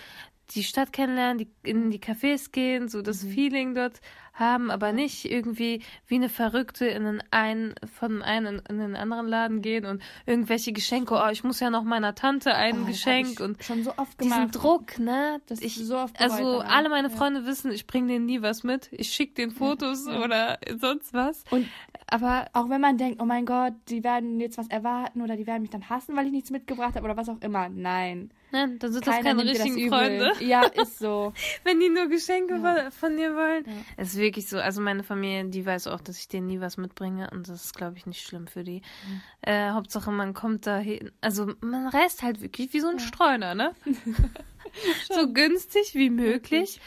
die 0.51 0.63
Stadt 0.63 0.93
kennenlernen, 0.93 1.39
die, 1.39 1.49
in 1.69 1.91
die 1.91 1.99
Cafés 1.99 2.53
gehen, 2.53 2.89
so 2.89 2.99
Mhm. 2.99 3.05
das 3.05 3.25
Feeling 3.25 3.75
dort 3.75 4.01
haben, 4.33 4.71
aber 4.71 4.93
nicht 4.93 5.25
irgendwie 5.31 5.83
wie 6.07 6.17
eine 6.17 6.29
Verrückte 6.29 6.87
in 6.87 7.05
den 7.05 7.23
einen, 7.31 7.75
von 7.99 8.23
einem 8.23 8.61
in 8.69 8.79
den 8.79 8.95
anderen 8.95 9.27
Laden 9.27 9.63
gehen 9.63 9.87
und 9.87 10.03
irgendwelche 10.27 10.73
Geschenke, 10.75 11.15
oh, 11.15 11.31
ich 11.33 11.43
muss 11.43 11.59
ja 11.59 11.71
noch 11.71 11.85
meiner 11.85 12.15
Tante 12.15 12.55
ein 12.55 12.83
Oh, 12.83 12.87
Geschenk 12.87 13.41
und 13.41 13.65
schon 13.65 13.83
so 13.83 13.93
oft 13.97 14.21
diesen 14.21 14.33
gemacht. 14.51 14.55
Druck, 14.55 14.99
ne? 14.99 15.41
Das 15.47 15.61
ich, 15.63 15.77
so 15.77 15.97
oft 15.97 16.21
also 16.21 16.59
danach. 16.59 16.75
alle 16.77 16.89
meine 16.91 17.09
Ja. 17.09 17.15
Freunde 17.17 17.47
wissen, 17.47 17.73
ich 17.73 17.87
bringe 17.87 18.09
denen 18.13 18.27
nie 18.27 18.43
was 18.43 18.63
mit. 18.63 18.89
Ich 18.93 19.11
schicke 19.13 19.35
denen 19.35 19.53
Fotos 19.53 20.07
oder 20.07 20.59
sonst 20.79 21.15
was. 21.15 21.43
Und 21.51 21.67
Aber 22.09 22.47
auch 22.53 22.69
wenn 22.71 22.81
man 22.81 22.99
denkt, 22.99 23.21
oh 23.21 23.25
mein 23.25 23.47
Gott, 23.47 23.73
die 23.89 24.05
werden 24.05 24.39
jetzt 24.39 24.59
was 24.59 24.69
erwarten 24.69 25.23
oder 25.23 25.37
die 25.37 25.47
werden 25.47 25.63
mich 25.63 25.71
dann 25.73 25.89
hassen, 25.89 26.17
weil 26.17 26.27
ich 26.27 26.33
nichts 26.33 26.51
mitgebracht 26.51 26.95
habe 26.95 27.05
oder 27.05 27.17
was 27.17 27.29
auch 27.29 27.41
immer. 27.41 27.69
Nein. 27.69 28.31
ne, 28.53 28.77
dann 28.79 28.93
sind 28.93 29.05
das 29.05 29.13
Keiner 29.17 29.31
keine 29.31 29.45
das 29.45 29.55
richtigen 29.55 29.77
übel. 29.77 29.89
Freunde. 29.89 30.33
Ja, 30.45 30.63
ist 30.67 31.01
so. 31.01 31.33
Wenn 31.65 31.81
die 31.81 31.89
nur 31.89 32.07
Geschenke 32.07 32.55
Ja. 32.63 32.91
von- 32.93 33.17
dir 33.17 33.35
wollen. 33.35 33.65
Ja. 33.67 33.73
Es 33.97 34.13
ist 34.13 34.19
wirklich 34.19 34.49
so. 34.49 34.59
Also 34.59 34.81
meine 34.81 35.03
Familie, 35.03 35.47
die 35.47 35.67
weiß 35.67 35.89
auch, 35.89 36.01
dass 36.01 36.19
ich 36.19 36.29
denen 36.29 36.47
nie 36.47 36.61
was 36.61 36.77
mitbringe 36.77 37.29
und 37.33 37.49
das 37.49 37.65
ist, 37.65 37.75
glaube 37.77 37.97
ich, 37.97 38.07
nicht 38.07 38.23
schlimm 38.25 38.47
für 38.47 38.63
die. 38.63 38.83
Mhm. 39.09 39.21
Äh, 39.43 39.71
Hauptsache, 39.71 40.13
man 40.13 40.33
kommt 40.33 40.67
da 40.69 40.79
hin. 40.79 41.11
Also 41.21 41.53
man 41.61 41.89
reist 41.89 42.23
halt 42.23 42.41
wirklich 42.41 42.73
wie 42.73 42.81
so 42.81 42.89
ein 42.89 43.01
Streuner, 43.01 43.57
ne? 43.57 43.73
so 45.11 45.33
günstig 45.33 45.95
wie 45.95 46.11
möglich. 46.11 46.81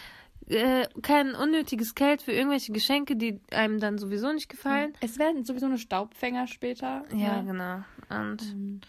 Äh, 0.50 0.88
kein 1.04 1.36
unnötiges 1.36 1.94
Geld 1.96 2.22
für 2.24 2.32
irgendwelche 2.32 2.72
Geschenke, 2.72 3.16
die 3.16 3.40
einem 3.52 3.80
dann 3.80 3.98
sowieso 4.00 4.32
nicht 4.34 4.50
gefallen. 4.50 4.94
Es 5.00 5.20
werden 5.20 5.44
sowieso 5.46 5.68
eine 5.68 5.78
Staubfänger 5.78 6.48
später. 6.48 7.04
Ja, 7.14 7.42
ne? 7.42 7.46
genau. 7.46 8.20
Und 8.22 8.56
Mhm. 8.56 8.82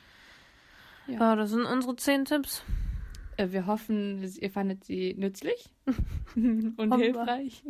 Ja. 1.06 1.18
ja, 1.20 1.36
das 1.36 1.50
sind 1.50 1.64
unsere 1.64 1.96
zehn 1.96 2.24
Tipps. 2.24 2.62
Äh, 3.36 3.50
Wir 3.50 3.66
hoffen, 3.66 4.22
ihr 4.22 4.50
fandet 4.50 4.84
sie 4.84 5.14
nützlich 5.18 5.70
und 6.36 6.94
hilfreich. 6.96 7.62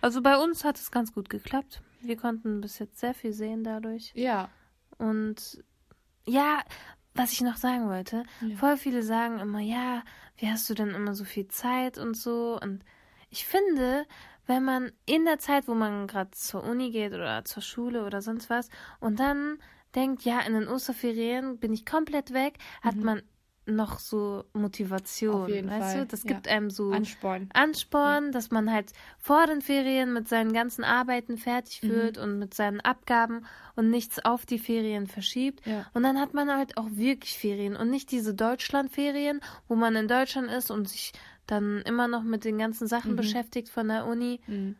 Also 0.00 0.22
bei 0.22 0.36
uns 0.36 0.64
hat 0.64 0.76
es 0.76 0.90
ganz 0.90 1.12
gut 1.12 1.28
geklappt. 1.30 1.82
Wir 2.00 2.16
konnten 2.16 2.60
bis 2.60 2.78
jetzt 2.78 2.98
sehr 2.98 3.12
viel 3.14 3.32
sehen 3.32 3.62
dadurch. 3.64 4.12
Ja. 4.14 4.48
Und 4.98 5.62
ja, 6.26 6.60
was 7.14 7.32
ich 7.32 7.42
noch 7.42 7.56
sagen 7.56 7.88
wollte, 7.88 8.24
Ja. 8.40 8.56
voll 8.56 8.76
viele 8.76 9.02
sagen 9.02 9.38
immer, 9.40 9.60
ja, 9.60 10.02
wie 10.38 10.48
hast 10.48 10.68
du 10.70 10.74
denn 10.74 10.90
immer 10.90 11.14
so 11.14 11.24
viel 11.24 11.48
Zeit 11.48 11.98
und 11.98 12.16
so. 12.16 12.58
Und 12.62 12.82
ich 13.30 13.46
finde, 13.46 14.06
wenn 14.46 14.64
man 14.64 14.92
in 15.06 15.24
der 15.24 15.38
Zeit, 15.38 15.68
wo 15.68 15.74
man 15.74 16.06
gerade 16.06 16.32
zur 16.32 16.64
Uni 16.64 16.90
geht 16.90 17.12
oder 17.12 17.44
zur 17.44 17.62
Schule 17.62 18.04
oder 18.04 18.20
sonst 18.20 18.50
was, 18.50 18.68
und 18.98 19.20
dann 19.20 19.58
denkt, 19.94 20.22
ja, 20.22 20.40
in 20.40 20.54
den 20.54 20.68
Osterferien 20.68 21.58
bin 21.58 21.72
ich 21.72 21.86
komplett 21.86 22.32
weg, 22.32 22.58
hat 22.82 22.96
man 22.96 23.22
noch 23.66 23.98
so 23.98 24.44
Motivation. 24.52 25.36
Mhm. 25.36 25.42
Auf 25.42 25.48
jeden 25.48 25.70
weißt 25.70 25.92
Fall, 25.92 26.00
du, 26.00 26.06
das 26.06 26.24
ja. 26.24 26.28
gibt 26.28 26.48
einem 26.48 26.70
so 26.70 26.90
Ansporn. 26.90 27.48
Ansporn, 27.52 28.32
dass 28.32 28.50
man 28.50 28.72
halt 28.72 28.92
vor 29.18 29.46
den 29.46 29.60
Ferien 29.62 30.12
mit 30.12 30.28
seinen 30.28 30.52
ganzen 30.52 30.82
Arbeiten 30.82 31.38
fertig 31.38 31.82
Mhm. 31.82 31.88
wird 31.88 32.18
und 32.18 32.38
mit 32.38 32.54
seinen 32.54 32.80
Abgaben 32.80 33.46
und 33.76 33.90
nichts 33.90 34.24
auf 34.24 34.46
die 34.46 34.58
Ferien 34.58 35.06
verschiebt. 35.06 35.64
Ja. 35.66 35.86
Und 35.94 36.02
dann 36.02 36.18
hat 36.20 36.34
man 36.34 36.50
halt 36.50 36.76
auch 36.76 36.88
wirklich 36.90 37.38
Ferien 37.38 37.76
und 37.76 37.90
nicht 37.90 38.10
diese 38.10 38.34
Deutschlandferien, 38.34 39.40
wo 39.68 39.76
man 39.76 39.94
in 39.94 40.08
Deutschland 40.08 40.50
ist 40.50 40.70
und 40.70 40.88
sich 40.88 41.12
dann 41.50 41.82
immer 41.82 42.08
noch 42.08 42.22
mit 42.22 42.44
den 42.44 42.58
ganzen 42.58 42.86
Sachen 42.86 43.12
Mhm. 43.12 43.16
beschäftigt 43.16 43.68
von 43.68 43.88
der 43.88 44.06
Uni. 44.06 44.40
Mhm. 44.46 44.76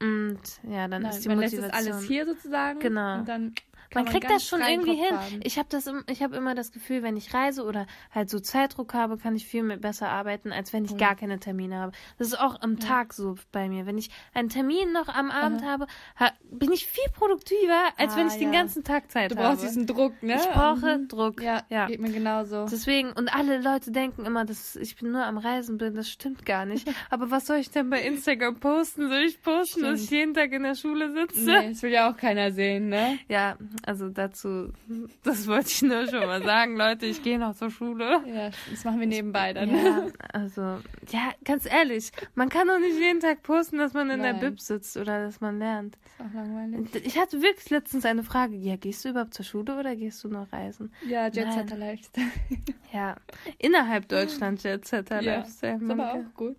Und 0.00 0.40
ja, 0.62 0.86
dann 0.86 1.02
Nein, 1.02 1.10
ist 1.10 1.24
die 1.24 1.28
man 1.28 1.38
lässt 1.40 1.54
Motivation. 1.56 1.86
das 1.86 1.94
alles 1.96 2.06
hier 2.08 2.24
sozusagen. 2.26 2.78
Genau. 2.78 3.18
Und 3.18 3.28
dann 3.28 3.54
kann 3.90 4.04
man 4.04 4.12
kriegt 4.12 4.30
das 4.30 4.46
schon 4.46 4.60
irgendwie 4.60 4.94
hin. 4.94 5.18
haben. 5.18 5.40
Ich 5.44 5.58
habe 5.58 5.68
das, 5.70 5.90
ich 6.10 6.22
habe 6.22 6.36
immer 6.36 6.54
das 6.54 6.72
Gefühl, 6.72 7.02
wenn 7.02 7.16
ich 7.16 7.32
reise 7.34 7.64
oder 7.64 7.86
halt 8.12 8.30
so 8.30 8.38
Zeitdruck 8.40 8.94
habe, 8.94 9.16
kann 9.18 9.34
ich 9.36 9.46
viel 9.46 9.62
mehr 9.62 9.76
besser 9.78 10.08
arbeiten, 10.08 10.52
als 10.52 10.72
wenn 10.72 10.84
ich 10.84 10.96
gar 10.96 11.16
keine 11.16 11.38
Termine 11.40 11.76
habe. 11.78 11.92
Das 12.18 12.28
ist 12.28 12.38
auch 12.40 12.60
am 12.60 12.78
Tag 12.78 13.12
so 13.14 13.36
bei 13.52 13.68
mir. 13.68 13.86
Wenn 13.86 13.98
ich 13.98 14.10
einen 14.34 14.48
Termin 14.48 14.92
noch 14.92 15.08
am 15.08 15.30
Abend 15.30 15.64
habe, 15.64 15.86
ha 16.18 16.30
bin 16.50 16.72
ich 16.72 16.86
viel 16.86 17.10
produktiver, 17.12 17.82
als 17.96 18.16
wenn 18.16 18.26
Ah, 18.28 18.30
ich 18.32 18.38
den 18.38 18.52
ja. 18.52 18.60
ganzen 18.60 18.84
Tag 18.84 19.10
Zeit 19.10 19.30
Du 19.32 19.36
habe. 19.36 19.48
brauchst 19.48 19.62
diesen 19.64 19.86
Druck, 19.86 20.22
ne? 20.22 20.36
ich 20.36 20.48
brauche 20.50 20.98
Mhm. 20.98 21.08
Druck. 21.08 21.42
Ja, 21.42 21.62
ja. 21.70 21.86
geht 21.86 22.00
mir 22.00 22.10
genauso. 22.10 22.66
Deswegen, 22.70 23.12
und 23.12 23.34
alle 23.34 23.60
Leute 23.60 23.90
denken 23.90 24.24
immer, 24.26 24.44
dass 24.44 24.76
ich 24.76 24.96
bin 24.96 25.12
nur 25.12 25.24
am 25.24 25.38
Reisen 25.38 25.78
bin, 25.78 25.94
das 25.94 26.08
stimmt 26.10 26.44
gar 26.46 26.66
nicht. 26.66 26.88
Aber 27.10 27.30
was 27.30 27.46
soll 27.46 27.56
ich 27.58 27.70
denn 27.70 27.90
bei 27.90 28.00
Instagram 28.02 28.60
posten? 28.60 29.08
Soll 29.08 29.22
ich 29.22 29.40
posten, 29.42 29.82
dass 29.82 30.00
ich 30.00 30.06
Stimmt. 30.06 30.18
jeden 30.18 30.34
Tag 30.34 30.52
in 30.52 30.62
der 30.62 30.74
Schule 30.74 31.10
sitze? 31.12 31.40
nee, 31.44 31.68
das 31.70 31.82
will 31.82 31.90
ja 31.92 32.10
auch 32.10 32.16
keiner 32.16 32.52
sehen, 32.52 32.88
ne? 32.88 33.18
Ja, 33.28 33.56
also 33.84 34.08
dazu, 34.08 34.72
das 35.24 35.46
wollte 35.46 35.68
ich 35.68 35.82
nur 35.82 36.06
schon 36.06 36.20
mal 36.20 36.42
sagen, 36.42 36.76
Leute, 36.76 37.06
ich 37.06 37.22
gehe 37.22 37.38
noch 37.38 37.54
zur 37.54 37.70
Schule. 37.70 38.22
Ja, 38.26 38.50
das 38.70 38.84
machen 38.84 39.00
wir 39.00 39.06
nebenbei 39.06 39.52
dann. 39.52 39.70
Ja, 39.70 40.06
also, 40.32 40.62
ja, 41.08 41.32
ganz 41.44 41.66
ehrlich, 41.70 42.10
man 42.34 42.48
kann 42.48 42.68
doch 42.68 42.78
nicht 42.78 42.98
jeden 42.98 43.20
Tag 43.20 43.42
posten, 43.42 43.78
dass 43.78 43.94
man 43.94 44.10
in 44.10 44.22
der 44.22 44.32
Nein. 44.34 44.40
Bib 44.40 44.60
sitzt 44.60 44.96
oder 44.96 45.24
dass 45.24 45.40
man 45.40 45.58
lernt. 45.58 45.96
Ist 45.96 46.20
auch 46.20 46.34
langweilig. 46.34 47.04
Ich 47.04 47.18
hatte 47.18 47.42
wirklich 47.42 47.70
letztens 47.70 48.04
eine 48.04 48.22
Frage, 48.22 48.56
ja, 48.56 48.76
gehst 48.76 49.04
du 49.04 49.10
überhaupt 49.10 49.34
zur 49.34 49.44
Schule 49.44 49.78
oder 49.78 49.96
gehst 49.96 50.22
du 50.24 50.28
noch 50.28 50.52
reisen? 50.52 50.92
Ja, 51.06 51.28
Jet. 51.28 51.52
Setter 51.52 51.76
Lifestyle. 51.76 52.26
Ja, 52.92 53.16
innerhalb 53.58 54.08
Deutschland 54.08 54.62
Jet 54.62 54.86
Setter 54.86 55.20
Ja, 55.20 55.36
Lifestyle. 55.36 55.76
Ist 55.76 55.90
aber 55.90 56.14
auch 56.14 56.34
gut. 56.34 56.56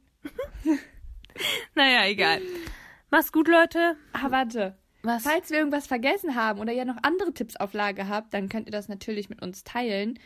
Naja, 1.76 2.06
egal. 2.08 2.42
Mach's 3.10 3.32
gut, 3.32 3.48
Leute. 3.48 3.96
Ah, 4.14 4.30
warte. 4.30 4.78
Was? 5.04 5.24
Falls 5.24 5.50
wir 5.50 5.60
irgendwas 5.60 5.88
vergessen 5.88 6.36
haben 6.36 6.60
oder 6.60 6.74
ihr 6.74 6.86
noch 6.86 6.98
andere 7.04 7.34
Tipps 7.34 7.56
auf 7.56 7.74
Lager 7.74 8.08
habt, 8.08 8.34
dann 8.34 8.50
könnt 8.50 8.68
ihr 8.68 8.72
das 8.72 8.90
natürlich 8.90 9.30
mit 9.30 9.42
uns 9.42 9.64
teilen. 9.64 10.20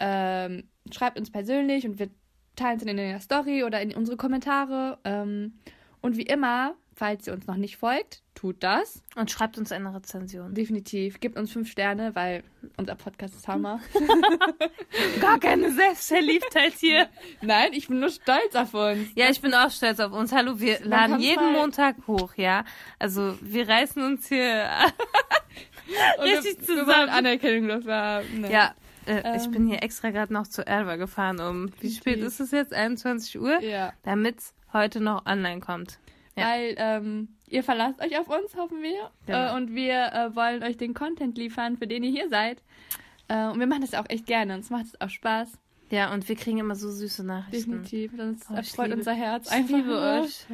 Ähm, 0.00 0.68
schreibt 0.92 1.18
uns 1.18 1.30
persönlich 1.30 1.86
und 1.86 1.98
wir 1.98 2.10
teilen 2.56 2.76
es 2.76 2.82
in 2.82 2.96
der 2.96 3.20
Story 3.20 3.64
oder 3.64 3.80
in 3.80 3.94
unsere 3.94 4.16
Kommentare. 4.16 4.98
Ähm, 5.04 5.58
und 6.00 6.16
wie 6.16 6.22
immer, 6.22 6.74
falls 6.98 7.26
ihr 7.28 7.32
uns 7.32 7.46
noch 7.46 7.54
nicht 7.56 7.76
folgt, 7.76 8.22
tut 8.34 8.62
das. 8.62 9.02
Und 9.14 9.30
schreibt 9.30 9.56
uns 9.56 9.70
eine 9.70 9.94
Rezension. 9.94 10.52
Definitiv. 10.54 11.20
Gebt 11.20 11.38
uns 11.38 11.52
fünf 11.52 11.70
Sterne, 11.70 12.14
weil 12.16 12.42
unser 12.76 12.96
Podcast 12.96 13.34
ist 13.36 13.46
Hammer. 13.46 13.80
Gar 15.20 15.38
keine 15.38 15.70
Selbstverliebtheit 15.72 16.72
hier. 16.78 17.08
Nein, 17.40 17.72
ich 17.72 17.86
bin 17.88 18.00
nur 18.00 18.10
stolz 18.10 18.54
auf 18.54 18.74
uns. 18.74 19.08
Ja, 19.14 19.30
ich 19.30 19.40
bin 19.40 19.54
auch 19.54 19.70
stolz 19.70 20.00
auf 20.00 20.12
uns. 20.12 20.32
Hallo, 20.32 20.58
wir 20.58 20.80
Man 20.80 20.88
laden 20.90 21.20
jeden 21.20 21.52
mal- 21.52 21.52
Montag 21.52 21.96
hoch, 22.08 22.34
ja. 22.36 22.64
Also 22.98 23.38
wir 23.40 23.68
reißen 23.68 24.02
uns 24.02 24.26
hier. 24.28 24.68
Richtig 26.22 26.58
wir, 26.60 26.66
zusammen. 26.66 27.06
Wir 27.06 27.12
Anerkennung 27.12 27.68
dafür 27.68 27.94
haben. 27.96 28.40
Ne? 28.40 28.52
ja, 28.52 28.74
äh, 29.06 29.36
ich 29.36 29.44
Ähm. 29.46 29.50
bin 29.52 29.66
hier 29.68 29.82
extra 29.82 30.10
gerade 30.10 30.32
noch 30.32 30.46
zu 30.48 30.66
Elva 30.66 30.96
gefahren. 30.96 31.40
Um 31.40 31.70
wie 31.80 31.90
spät 31.92 32.18
ist 32.18 32.40
es 32.40 32.50
jetzt? 32.50 32.72
21 32.72 33.38
Uhr, 33.40 33.60
Ja. 33.60 33.92
damit's 34.02 34.54
heute 34.72 35.00
noch 35.00 35.24
online 35.26 35.60
kommt. 35.60 35.98
Ja. 36.38 36.46
Weil 36.46 36.74
ähm, 36.78 37.28
ihr 37.48 37.62
verlasst 37.62 38.00
euch 38.00 38.18
auf 38.18 38.28
uns, 38.28 38.54
hoffen 38.56 38.82
wir. 38.82 39.10
Genau. 39.26 39.54
Äh, 39.54 39.56
und 39.56 39.74
wir 39.74 40.12
äh, 40.12 40.34
wollen 40.36 40.62
euch 40.62 40.76
den 40.76 40.94
Content 40.94 41.36
liefern, 41.38 41.76
für 41.76 41.86
den 41.86 42.02
ihr 42.02 42.10
hier 42.10 42.28
seid. 42.28 42.62
Äh, 43.28 43.48
und 43.48 43.58
wir 43.60 43.66
machen 43.66 43.82
das 43.82 43.94
auch 43.94 44.06
echt 44.08 44.26
gerne. 44.26 44.54
Uns 44.54 44.70
macht 44.70 44.86
es 44.86 45.00
auch 45.00 45.10
Spaß. 45.10 45.58
Ja, 45.90 46.12
und 46.12 46.28
wir 46.28 46.36
kriegen 46.36 46.58
immer 46.58 46.74
so 46.74 46.90
süße 46.90 47.24
Nachrichten. 47.24 47.82
Definitiv. 47.82 48.12
Das 48.16 48.36
Oh, 48.50 48.52
ich 48.52 48.56
erfreut 48.58 48.86
liebe- 48.88 48.98
unser 48.98 49.14
Herz 49.14 49.46
Ich 49.46 49.52
einfach. 49.52 49.76
liebe 49.76 49.88
nur. 49.88 50.22
euch. 50.22 50.46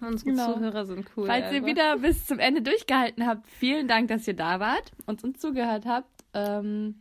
Unsere 0.00 0.30
Genau. 0.30 0.52
Zuhörer 0.54 0.84
sind 0.84 1.06
cool. 1.16 1.26
Falls 1.26 1.46
ihr 1.52 1.58
Elva. 1.58 1.66
wieder 1.66 1.96
bis 1.98 2.26
zum 2.26 2.40
Ende 2.40 2.62
durchgehalten 2.62 3.24
habt, 3.26 3.48
vielen 3.48 3.86
Dank, 3.86 4.08
dass 4.08 4.26
ihr 4.26 4.34
da 4.34 4.58
wart 4.58 4.90
und 5.06 5.22
uns 5.22 5.38
zugehört 5.38 5.86
habt. 5.86 6.10
Ähm, 6.34 6.96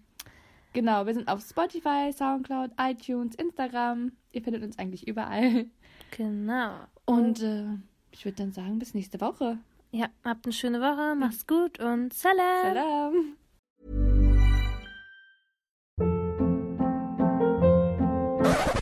genau, 0.74 1.08
wir 1.08 1.16
sind 1.16 1.28
auf 1.28 1.42
Spotify, 1.42 2.12
Soundcloud, 2.14 2.72
iTunes, 2.80 3.34
Instagram. 3.36 4.12
Ihr 4.32 4.44
findet 4.44 4.62
uns 4.64 4.78
eigentlich 4.78 5.08
überall. 5.08 5.66
Genau. 6.16 6.76
Und 7.06 7.42
äh, 7.42 7.66
ich 8.18 8.26
würde 8.26 8.38
dann 8.38 8.52
sagen, 8.52 8.80
bis 8.80 8.96
nächste 8.96 9.22
Woche. 9.22 9.60
Ja, 9.92 10.08
habt 10.24 10.46
eine 10.46 10.54
schöne 10.54 10.82
Woche, 10.82 11.14
mhm. 11.14 11.20
macht's 11.20 11.46
gut 11.46 11.80
und 11.80 12.14
salam. 12.14 12.74
Salam. 12.74 13.38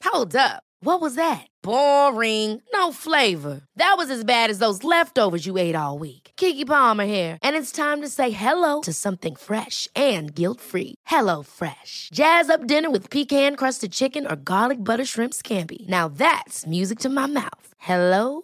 Hold 0.06 0.36
up. 0.36 0.64
What 0.80 1.02
was 1.02 1.16
that? 1.16 1.48
Boring. 1.64 2.62
No 2.72 2.92
flavor. 2.92 3.62
That 3.76 3.96
was 3.98 4.10
as 4.10 4.24
bad 4.24 4.50
as 4.50 4.60
those 4.60 4.84
leftovers 4.84 5.46
you 5.46 5.58
ate 5.58 5.76
all 5.76 5.98
week. 5.98 6.32
Kiki 6.38 6.64
Palmer 6.64 7.06
here, 7.06 7.38
and 7.42 7.56
it's 7.56 7.72
time 7.72 8.02
to 8.02 8.10
say 8.10 8.30
hello 8.30 8.82
to 8.82 8.94
something 8.94 9.36
fresh 9.36 9.88
and 9.96 10.34
guilt-free. 10.36 10.96
Hello 11.08 11.44
Fresh. 11.44 12.10
Jazz 12.14 12.50
up 12.50 12.68
dinner 12.68 12.90
with 12.92 13.10
pecan-crusted 13.10 13.92
chicken 13.92 14.26
or 14.28 14.36
garlic 14.36 14.84
butter 14.84 15.06
shrimp 15.06 15.34
scampi. 15.34 15.88
Now 15.88 16.08
that's 16.08 16.66
music 16.66 17.00
to 17.00 17.10
my 17.10 17.26
mouth. 17.26 17.68
Hello 17.78 18.44